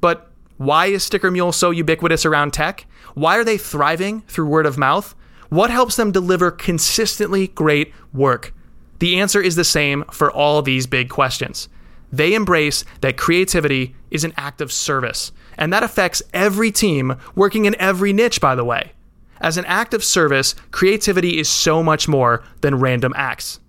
But 0.00 0.30
why 0.58 0.86
is 0.86 1.04
Sticker 1.04 1.30
Mule 1.30 1.52
so 1.52 1.70
ubiquitous 1.70 2.26
around 2.26 2.52
tech? 2.52 2.86
Why 3.14 3.36
are 3.36 3.44
they 3.44 3.58
thriving 3.58 4.22
through 4.22 4.46
word 4.46 4.66
of 4.66 4.78
mouth? 4.78 5.14
What 5.48 5.70
helps 5.70 5.96
them 5.96 6.12
deliver 6.12 6.50
consistently 6.50 7.48
great 7.48 7.92
work? 8.12 8.54
The 8.98 9.18
answer 9.20 9.40
is 9.40 9.56
the 9.56 9.64
same 9.64 10.04
for 10.10 10.30
all 10.30 10.60
these 10.60 10.86
big 10.86 11.08
questions. 11.08 11.68
They 12.12 12.34
embrace 12.34 12.84
that 13.00 13.16
creativity 13.16 13.94
is 14.10 14.24
an 14.24 14.34
act 14.36 14.60
of 14.60 14.72
service 14.72 15.32
and 15.58 15.72
that 15.72 15.82
affects 15.82 16.22
every 16.32 16.70
team 16.70 17.16
working 17.34 17.66
in 17.66 17.78
every 17.78 18.14
niche, 18.14 18.40
by 18.40 18.54
the 18.54 18.64
way. 18.64 18.92
As 19.40 19.56
an 19.56 19.66
act 19.66 19.92
of 19.92 20.02
service, 20.02 20.54
creativity 20.70 21.38
is 21.38 21.48
so 21.48 21.82
much 21.82 22.08
more 22.08 22.42
than 22.62 22.80
random 22.80 23.12
acts. 23.14 23.60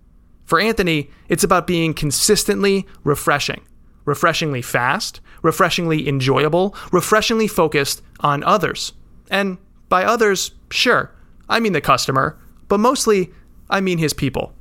For 0.46 0.60
Anthony, 0.60 1.12
it's 1.28 1.44
about 1.44 1.68
being 1.68 1.94
consistently 1.94 2.88
refreshing, 3.04 3.62
refreshingly 4.06 4.62
fast, 4.62 5.22
refreshingly 5.44 6.08
enjoyable, 6.08 6.76
refreshingly 6.92 7.48
focused 7.48 8.02
on 8.22 8.44
others. 8.44 8.94
And 9.30 9.58
by 9.90 10.06
others, 10.06 10.52
sure, 10.72 11.14
I 11.48 11.60
mean 11.60 11.74
the 11.74 11.82
customer, 11.82 12.40
but 12.68 12.80
mostly, 12.80 13.32
I 13.70 13.82
mean 13.82 14.00
his 14.00 14.14
people. 14.14 14.54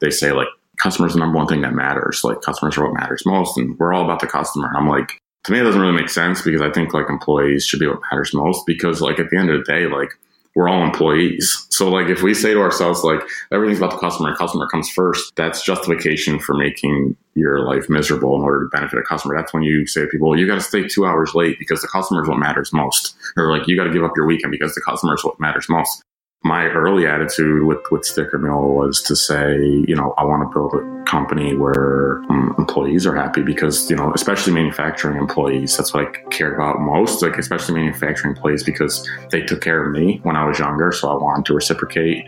They 0.00 0.10
say, 0.10 0.32
like, 0.32 0.48
customers 0.80 1.14
the 1.14 1.20
number 1.20 1.38
one 1.38 1.46
thing 1.46 1.62
that 1.62 1.74
matters. 1.74 2.22
Like, 2.22 2.40
customers 2.40 2.76
are 2.78 2.84
what 2.84 2.94
matters 2.94 3.26
most, 3.26 3.58
and 3.58 3.76
we're 3.78 3.92
all 3.92 4.04
about 4.04 4.20
the 4.20 4.26
customer. 4.26 4.70
I'm 4.76 4.88
like, 4.88 5.18
to 5.44 5.52
me 5.52 5.60
it 5.60 5.64
doesn't 5.64 5.80
really 5.80 5.94
make 5.94 6.08
sense 6.08 6.42
because 6.42 6.60
I 6.60 6.70
think 6.70 6.94
like 6.94 7.08
employees 7.08 7.64
should 7.64 7.80
be 7.80 7.88
what 7.88 8.00
matters 8.10 8.32
most 8.32 8.64
because 8.66 9.00
like 9.00 9.18
at 9.18 9.30
the 9.30 9.36
end 9.36 9.50
of 9.50 9.58
the 9.58 9.72
day, 9.72 9.86
like 9.86 10.10
we're 10.54 10.68
all 10.68 10.84
employees. 10.84 11.66
So 11.70 11.88
like 11.88 12.08
if 12.08 12.22
we 12.22 12.34
say 12.34 12.52
to 12.52 12.60
ourselves 12.60 13.02
like 13.02 13.20
everything's 13.50 13.78
about 13.78 13.92
the 13.92 13.98
customer 13.98 14.28
and 14.28 14.38
customer 14.38 14.68
comes 14.68 14.88
first, 14.90 15.34
that's 15.34 15.64
justification 15.64 16.38
for 16.38 16.54
making 16.54 17.16
your 17.34 17.60
life 17.60 17.88
miserable 17.88 18.36
in 18.36 18.42
order 18.42 18.64
to 18.64 18.68
benefit 18.68 18.98
a 18.98 19.02
customer. 19.02 19.34
That's 19.36 19.54
when 19.54 19.62
you 19.62 19.86
say 19.86 20.02
to 20.02 20.06
people, 20.06 20.38
you 20.38 20.46
got 20.46 20.56
to 20.56 20.60
stay 20.60 20.86
two 20.86 21.06
hours 21.06 21.34
late 21.34 21.58
because 21.58 21.80
the 21.80 21.88
customer 21.88 22.22
is 22.22 22.28
what 22.28 22.38
matters 22.38 22.72
most. 22.72 23.16
Or 23.36 23.50
like 23.50 23.66
you 23.66 23.76
got 23.76 23.84
to 23.84 23.92
give 23.92 24.04
up 24.04 24.12
your 24.14 24.26
weekend 24.26 24.52
because 24.52 24.74
the 24.74 24.82
customer 24.82 25.14
is 25.14 25.24
what 25.24 25.40
matters 25.40 25.66
most 25.68 26.04
my 26.44 26.66
early 26.66 27.06
attitude 27.06 27.64
with, 27.64 27.78
with 27.90 28.04
Sticker 28.04 28.36
Mule 28.38 28.74
was 28.74 29.00
to 29.02 29.14
say, 29.14 29.58
you 29.86 29.94
know, 29.94 30.12
I 30.18 30.24
want 30.24 30.42
to 30.42 30.52
build 30.52 30.74
a 30.74 31.04
company 31.04 31.54
where 31.54 32.18
um, 32.30 32.54
employees 32.58 33.06
are 33.06 33.14
happy 33.14 33.42
because, 33.42 33.88
you 33.88 33.94
know, 33.94 34.12
especially 34.12 34.52
manufacturing 34.52 35.18
employees, 35.18 35.76
that's 35.76 35.94
what 35.94 36.06
I 36.06 36.28
cared 36.30 36.54
about 36.54 36.80
most, 36.80 37.22
like 37.22 37.38
especially 37.38 37.76
manufacturing 37.76 38.34
employees 38.34 38.64
because 38.64 39.08
they 39.30 39.42
took 39.42 39.60
care 39.60 39.84
of 39.84 39.92
me 39.92 40.18
when 40.24 40.34
I 40.34 40.44
was 40.44 40.58
younger. 40.58 40.90
So 40.90 41.10
I 41.10 41.14
wanted 41.14 41.46
to 41.46 41.54
reciprocate. 41.54 42.24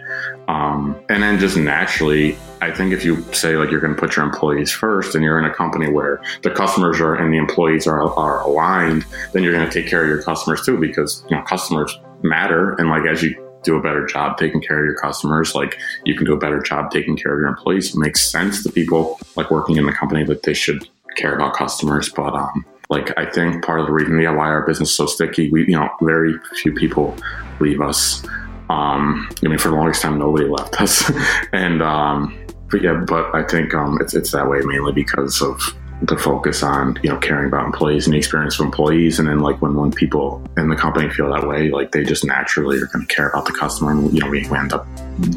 Um, 0.46 0.96
and 1.08 1.22
then 1.22 1.40
just 1.40 1.56
naturally, 1.56 2.36
I 2.60 2.70
think 2.70 2.92
if 2.92 3.04
you 3.04 3.20
say 3.32 3.56
like 3.56 3.70
you're 3.70 3.80
going 3.80 3.94
to 3.94 4.00
put 4.00 4.14
your 4.14 4.24
employees 4.24 4.70
first 4.70 5.16
and 5.16 5.24
you're 5.24 5.40
in 5.40 5.44
a 5.44 5.52
company 5.52 5.90
where 5.90 6.22
the 6.42 6.50
customers 6.50 7.00
are 7.00 7.16
and 7.16 7.32
the 7.32 7.38
employees 7.38 7.88
are, 7.88 8.12
are 8.16 8.42
aligned, 8.42 9.04
then 9.32 9.42
you're 9.42 9.52
going 9.52 9.68
to 9.68 9.72
take 9.72 9.90
care 9.90 10.02
of 10.02 10.08
your 10.08 10.22
customers 10.22 10.64
too 10.64 10.78
because, 10.78 11.24
you 11.28 11.36
know, 11.36 11.42
customers 11.42 11.98
matter. 12.22 12.74
And 12.74 12.88
like 12.88 13.06
as 13.06 13.22
you 13.22 13.43
do 13.64 13.76
a 13.76 13.82
better 13.82 14.06
job 14.06 14.38
taking 14.38 14.60
care 14.60 14.78
of 14.78 14.84
your 14.84 14.96
customers, 14.96 15.54
like 15.54 15.78
you 16.04 16.16
can 16.16 16.26
do 16.26 16.32
a 16.32 16.38
better 16.38 16.60
job 16.60 16.90
taking 16.90 17.16
care 17.16 17.34
of 17.34 17.40
your 17.40 17.48
employees. 17.48 17.94
It 17.94 17.98
makes 17.98 18.28
sense 18.30 18.62
to 18.62 18.70
people 18.70 19.18
like 19.36 19.50
working 19.50 19.76
in 19.76 19.86
the 19.86 19.92
company 19.92 20.24
that 20.24 20.42
they 20.42 20.54
should 20.54 20.88
care 21.16 21.34
about 21.34 21.54
customers. 21.54 22.08
But 22.08 22.34
um, 22.34 22.64
like 22.90 23.16
I 23.18 23.30
think 23.30 23.64
part 23.64 23.80
of 23.80 23.86
the 23.86 23.92
reason 23.92 24.20
yeah, 24.20 24.30
why 24.30 24.46
our 24.46 24.66
business 24.66 24.90
is 24.90 24.96
so 24.96 25.06
sticky, 25.06 25.50
we 25.50 25.62
you 25.66 25.76
know 25.76 25.88
very 26.02 26.34
few 26.56 26.72
people 26.72 27.16
leave 27.60 27.80
us. 27.80 28.24
Um, 28.70 29.28
I 29.44 29.48
mean, 29.48 29.58
for 29.58 29.68
the 29.68 29.74
longest 29.74 30.02
time, 30.02 30.18
nobody 30.18 30.46
left 30.46 30.80
us, 30.80 31.10
and 31.52 31.82
um, 31.82 32.38
but 32.70 32.82
yeah, 32.82 32.94
but 32.94 33.34
I 33.34 33.42
think 33.42 33.74
um, 33.74 33.98
it's 34.00 34.14
it's 34.14 34.32
that 34.32 34.48
way 34.48 34.60
mainly 34.60 34.92
because 34.92 35.42
of 35.42 35.60
the 36.02 36.16
focus 36.18 36.62
on 36.62 36.98
you 37.02 37.08
know 37.08 37.18
caring 37.18 37.46
about 37.46 37.64
employees 37.64 38.06
and 38.06 38.14
the 38.14 38.18
experience 38.18 38.58
of 38.58 38.66
employees. 38.66 39.18
And 39.18 39.28
then 39.28 39.40
like 39.40 39.60
when 39.62 39.74
when 39.74 39.92
people 39.92 40.42
in 40.56 40.68
the 40.68 40.76
company 40.76 41.08
feel 41.08 41.32
that 41.32 41.46
way 41.46 41.70
like 41.70 41.92
they 41.92 42.04
just 42.04 42.24
naturally 42.24 42.78
are 42.78 42.86
going 42.86 43.06
to 43.06 43.14
care 43.14 43.28
about 43.28 43.46
the 43.46 43.52
customer. 43.52 43.92
And 43.92 44.12
you 44.12 44.20
know 44.20 44.28
we 44.28 44.44
end 44.44 44.72
up 44.72 44.86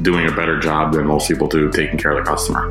doing 0.01 0.27
a 0.27 0.31
better 0.31 0.59
job 0.59 0.93
than 0.93 1.07
most 1.07 1.27
people 1.27 1.47
do 1.47 1.71
taking 1.71 1.97
care 1.97 2.17
of 2.17 2.23
the 2.23 2.29
customer. 2.29 2.67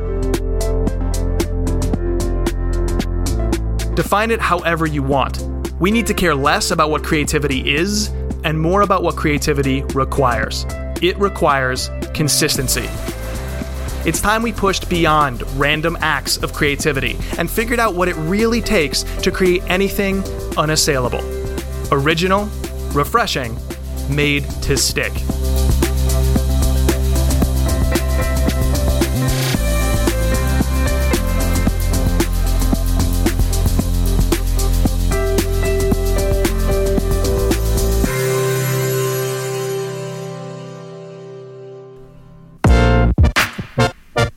Define 3.95 4.31
it 4.31 4.41
however 4.41 4.87
you 4.87 5.03
want. 5.03 5.43
We 5.81 5.91
need 5.91 6.07
to 6.07 6.15
care 6.15 6.35
less 6.35 6.71
about 6.71 6.91
what 6.91 7.03
creativity 7.03 7.75
is 7.75 8.09
and 8.45 8.61
more 8.61 8.83
about 8.83 9.03
what 9.03 9.17
creativity 9.17 9.83
requires. 9.95 10.67
It 11.03 11.19
requires 11.19 11.91
consistency 12.15 12.89
it's 14.07 14.21
time 14.21 14.41
we 14.41 14.53
pushed 14.53 14.89
beyond 14.89 15.43
random 15.59 15.99
acts 16.01 16.37
of 16.37 16.53
creativity 16.53 17.19
and 17.39 17.51
figured 17.51 17.81
out 17.81 17.97
what 17.97 18.07
it 18.07 18.15
really 18.15 18.61
takes 18.61 19.03
to 19.03 19.33
create 19.33 19.65
anything 19.67 20.23
unassailable. 20.57 21.21
Original, 21.91 22.45
refreshing, 22.93 23.59
made 24.09 24.45
to 24.63 24.77
stick. 24.77 25.13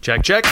Check, 0.09 0.23
check. 0.23 0.45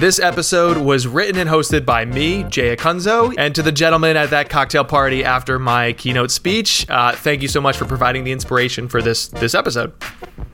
This 0.00 0.18
episode 0.18 0.78
was 0.78 1.06
written 1.06 1.36
and 1.36 1.48
hosted 1.48 1.86
by 1.86 2.04
me, 2.04 2.42
Jay 2.42 2.74
Acunzo, 2.74 3.32
and 3.38 3.54
to 3.54 3.62
the 3.62 3.70
gentleman 3.70 4.16
at 4.16 4.30
that 4.30 4.50
cocktail 4.50 4.84
party 4.84 5.22
after 5.22 5.60
my 5.60 5.92
keynote 5.92 6.32
speech. 6.32 6.90
Uh, 6.90 7.12
thank 7.12 7.40
you 7.40 7.46
so 7.46 7.60
much 7.60 7.76
for 7.76 7.84
providing 7.84 8.24
the 8.24 8.32
inspiration 8.32 8.88
for 8.88 9.00
this 9.00 9.28
this 9.28 9.54
episode. 9.54 9.92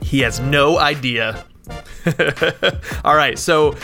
He 0.03 0.21
has 0.21 0.39
no 0.39 0.79
idea. 0.79 1.47
All 3.07 3.17
right, 3.17 3.39
so 3.39 3.75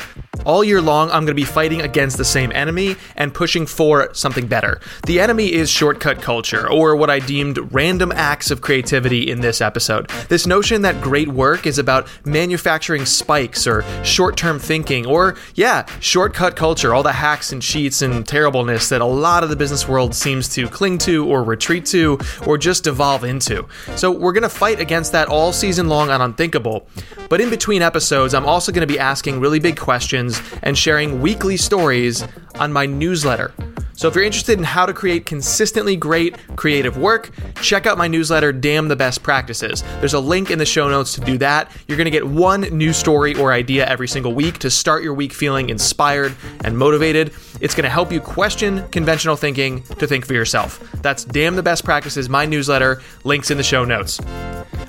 All 0.45 0.65
year 0.65 0.81
long, 0.81 1.09
I'm 1.11 1.25
going 1.25 1.27
to 1.29 1.35
be 1.35 1.45
fighting 1.45 1.83
against 1.83 2.17
the 2.17 2.25
same 2.25 2.51
enemy 2.53 2.97
and 3.15 3.33
pushing 3.33 3.65
for 3.65 4.13
something 4.13 4.49
better. 4.49 4.81
The 5.07 5.21
enemy 5.21 5.53
is 5.53 5.71
shortcut 5.71 6.21
culture, 6.21 6.69
or 6.69 6.97
what 6.97 7.11
I 7.11 7.21
deemed 7.21 7.73
random 7.73 8.11
acts 8.13 8.51
of 8.51 8.61
creativity 8.61 9.31
in 9.31 9.41
this 9.41 9.61
episode. 9.61 10.11
This 10.29 10.47
notion 10.47 10.83
that 10.83 11.01
great 11.01 11.29
work 11.29 11.65
is 11.65 11.79
about 11.79 12.09
manufacturing 12.25 13.05
spikes 13.05 13.69
or 13.69 13.85
short 14.03 14.37
term 14.37 14.59
thinking, 14.59 15.07
or, 15.07 15.37
yeah, 15.55 15.87
shortcut 16.01 16.57
culture, 16.57 16.93
all 16.93 17.05
the 17.05 17.13
hacks 17.13 17.53
and 17.53 17.63
cheats 17.63 18.03
and 18.03 18.27
terribleness 18.27 18.89
that 18.89 19.01
a 19.01 19.07
lot 19.07 19.45
of 19.45 19.49
the 19.49 19.57
business 19.57 19.87
world 19.87 20.13
seems 20.13 20.49
to 20.49 20.67
cling 20.69 20.99
to 20.99 21.25
or 21.27 21.45
retreat 21.45 21.87
to 21.87 22.19
or 22.47 22.59
just 22.59 22.83
devolve 22.85 23.23
into. 23.23 23.67
So, 23.95 24.11
we're 24.11 24.33
going 24.33 24.43
to 24.43 24.49
fight 24.49 24.81
against 24.81 25.13
that 25.13 25.29
all 25.29 25.53
season 25.53 25.89
long 25.89 26.11
on 26.11 26.21
Unthinkable. 26.21 26.87
But 27.29 27.41
in 27.41 27.49
between 27.49 27.81
episodes, 27.81 28.35
I'm 28.35 28.47
also 28.47 28.73
going 28.73 28.87
to 28.87 28.93
be 28.93 28.99
asking 28.99 29.39
really 29.39 29.61
big 29.61 29.79
questions 29.79 30.32
and 30.63 30.79
sharing 30.79 31.21
weekly 31.21 31.57
stories 31.57 32.25
on 32.57 32.73
my 32.73 32.87
newsletter. 32.87 33.53
So 33.95 34.09
if 34.09 34.15
you're 34.15 34.25
interested 34.25 34.59
in 34.59 34.65
how 34.65 34.87
to 34.87 34.93
create 34.93 35.27
consistently 35.27 35.97
great 35.97 36.37
creative 36.57 36.97
work, 36.97 37.31
check 37.61 37.87
out 37.87 37.99
my 37.99 38.09
newsletter, 38.09 38.53
Damn 38.53 38.89
the 38.89 38.97
Best 38.97 39.23
Practices. 39.23 39.85
There's 40.01 40.15
a 40.15 40.19
link 40.19 40.51
in 40.51 40.59
the 40.59 40.67
show 40.67 40.89
notes 40.89 41.13
to 41.15 41.21
do 41.21 41.39
that. 41.39 41.71
You're 41.87 41.99
going 41.99 42.07
to 42.07 42.11
get 42.11 42.27
one 42.27 42.63
new 42.63 42.93
story 42.93 43.35
or 43.37 43.53
idea 43.53 43.87
every 43.87 44.09
single 44.09 44.35
week 44.35 44.59
to 44.59 44.71
start 44.71 45.05
your 45.05 45.15
week 45.15 45.33
feeling 45.33 45.71
inspired 45.71 46.35
and 46.65 46.77
motivated. 46.77 47.33
It's 47.61 47.75
going 47.75 47.85
to 47.85 47.91
help 47.91 48.11
you 48.11 48.21
question 48.21 48.89
conventional 48.89 49.37
thinking 49.37 49.83
to 49.85 50.07
think 50.07 50.27
for 50.27 50.35
yourself. 50.35 50.81
That's 51.03 51.25
Damn 51.25 51.55
the 51.55 51.63
Best 51.63 51.85
Practices, 51.85 52.29
my 52.29 52.47
newsletter. 52.47 53.03
Links 53.25 53.51
in 53.51 53.57
the 53.57 53.63
show 53.63 53.85
notes. 53.85 54.21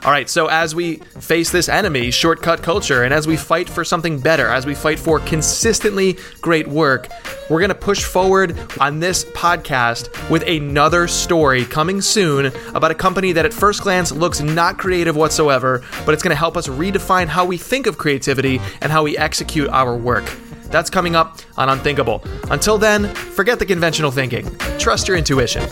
All 0.06 0.12
right, 0.12 0.30
so 0.30 0.48
as 0.48 0.76
we 0.76 0.98
face 0.98 1.50
this 1.50 1.70
enemy, 1.70 2.12
shortcut 2.12 2.62
culture, 2.62 3.04
and 3.04 3.13
as 3.13 3.26
we 3.26 3.38
fight 3.38 3.70
for 3.70 3.86
something 3.86 4.20
better, 4.20 4.50
as 4.50 4.66
we 4.66 4.76
fight 4.76 5.00
for 5.00 5.18
consistently 5.22 6.18
great 6.42 6.68
work, 6.68 7.08
we're 7.50 7.62
going 7.62 7.70
to 7.70 7.76
push 7.76 8.04
forward 8.04 8.60
on 8.82 9.00
this 9.00 9.24
podcast 9.24 10.30
with 10.30 10.44
another 10.44 11.08
story 11.08 11.63
coming 11.63 12.02
soon 12.02 12.48
about 12.76 12.92
a 12.92 12.96
company 12.96 13.32
that 13.32 13.46
at 13.46 13.54
first 13.54 13.84
glance 13.84 14.12
looks 14.12 14.42
not 14.42 14.78
creative 14.78 15.16
whatsoever, 15.16 15.82
but 16.06 16.13
it's 16.13 16.22
going 16.22 16.32
to 16.32 16.36
help 16.36 16.58
us 16.58 16.68
redefine 16.68 17.28
how 17.28 17.46
we 17.46 17.58
think 17.58 17.88
of 17.88 17.98
creativity 17.98 18.60
and 18.82 18.92
how 18.92 19.04
we 19.04 19.18
execute 19.18 19.70
our 19.70 19.96
work. 19.96 20.26
That's 20.66 20.89
coming 20.89 21.16
up 21.16 21.39
on 21.56 21.70
Unthinkable. 21.70 22.22
Until 22.52 22.78
then, 22.78 23.16
forget 23.16 23.58
the 23.58 23.66
conventional 23.66 24.12
thinking. 24.12 24.54
Trust 24.80 25.08
your 25.08 25.16
intuition. 25.16 25.63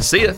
See 0.00 0.22
ya. 0.24 0.32